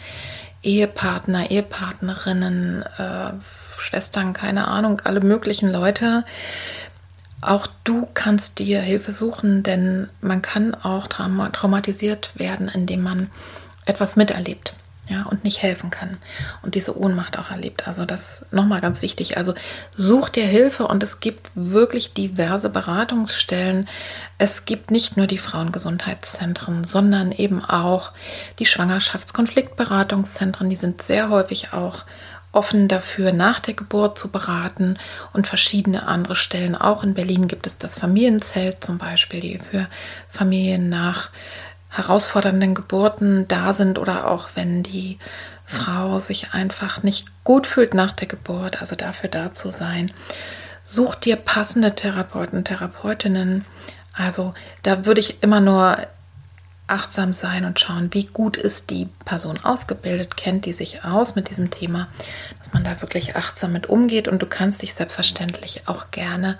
[0.64, 3.34] Ehepartner, Ehepartnerinnen, äh,
[3.78, 6.26] Schwestern, keine Ahnung, alle möglichen Leute,
[7.50, 13.30] auch du kannst dir Hilfe suchen, denn man kann auch traumatisiert werden, indem man
[13.86, 14.74] etwas miterlebt.
[15.08, 16.18] Ja, und nicht helfen kann
[16.64, 17.88] und diese Ohnmacht auch erlebt.
[17.88, 19.38] Also das nochmal ganz wichtig.
[19.38, 19.54] Also
[19.96, 23.88] such dir Hilfe und es gibt wirklich diverse Beratungsstellen.
[24.40, 28.14] Es gibt nicht nur die Frauengesundheitszentren, sondern eben auch
[28.58, 30.72] die Schwangerschaftskonfliktberatungszentren.
[30.72, 32.04] Die sind sehr häufig auch
[32.56, 34.98] offen dafür, nach der Geburt zu beraten
[35.34, 36.76] und verschiedene andere Stellen.
[36.76, 39.88] Auch in Berlin gibt es das Familienzelt zum Beispiel, die für
[40.30, 41.30] Familien nach
[41.90, 45.18] herausfordernden Geburten da sind oder auch wenn die
[45.66, 50.12] Frau sich einfach nicht gut fühlt nach der Geburt, also dafür da zu sein.
[50.84, 53.66] Such dir passende Therapeuten, Therapeutinnen.
[54.14, 54.54] Also
[54.84, 55.98] da würde ich immer nur
[56.88, 61.50] achtsam sein und schauen, wie gut ist die Person ausgebildet, kennt die sich aus mit
[61.50, 62.08] diesem Thema,
[62.60, 66.58] dass man da wirklich achtsam mit umgeht und du kannst dich selbstverständlich auch gerne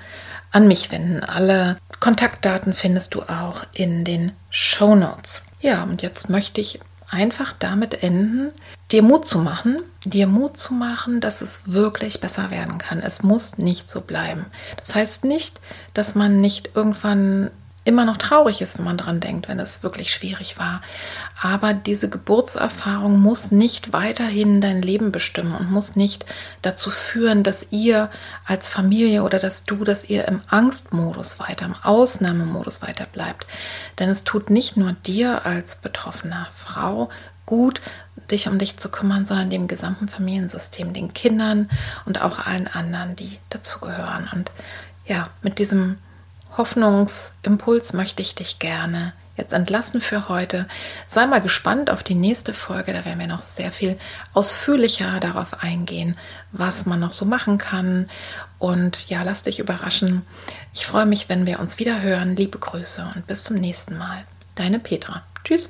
[0.52, 1.24] an mich wenden.
[1.24, 5.44] Alle Kontaktdaten findest du auch in den Show Notes.
[5.62, 6.80] Ja, und jetzt möchte ich
[7.10, 8.52] einfach damit enden,
[8.92, 13.00] dir Mut zu machen, dir Mut zu machen, dass es wirklich besser werden kann.
[13.00, 14.46] Es muss nicht so bleiben.
[14.78, 15.60] Das heißt nicht,
[15.94, 17.52] dass man nicht irgendwann
[17.86, 20.82] immer noch traurig ist, wenn man dran denkt, wenn es wirklich schwierig war.
[21.42, 26.26] Aber diese Geburtserfahrung muss nicht weiterhin dein Leben bestimmen und muss nicht
[26.64, 28.10] dazu führen, dass ihr
[28.44, 33.46] als Familie oder dass du, dass ihr im Angstmodus weiter, im Ausnahmemodus weiter bleibt.
[34.00, 37.10] Denn es tut nicht nur dir als betroffener Frau
[37.46, 37.82] gut,
[38.32, 41.70] dich um dich zu kümmern, sondern dem gesamten Familiensystem, den Kindern
[42.06, 44.28] und auch allen anderen, die dazugehören.
[44.34, 44.52] Und
[45.06, 45.98] ja, mit diesem
[46.58, 50.68] Hoffnungsimpuls möchte ich dich gerne jetzt entlassen für heute.
[51.08, 52.94] Sei mal gespannt auf die nächste Folge.
[52.94, 53.98] Da werden wir noch sehr viel
[54.34, 56.16] ausführlicher darauf eingehen,
[56.52, 58.10] was man noch so machen kann.
[58.60, 60.26] Und ja, lass dich überraschen.
[60.74, 62.36] Ich freue mich, wenn wir uns wieder hören.
[62.36, 64.24] Liebe Grüße und bis zum nächsten Mal.
[64.56, 65.24] Deine Petra.
[65.44, 65.70] Tschüss.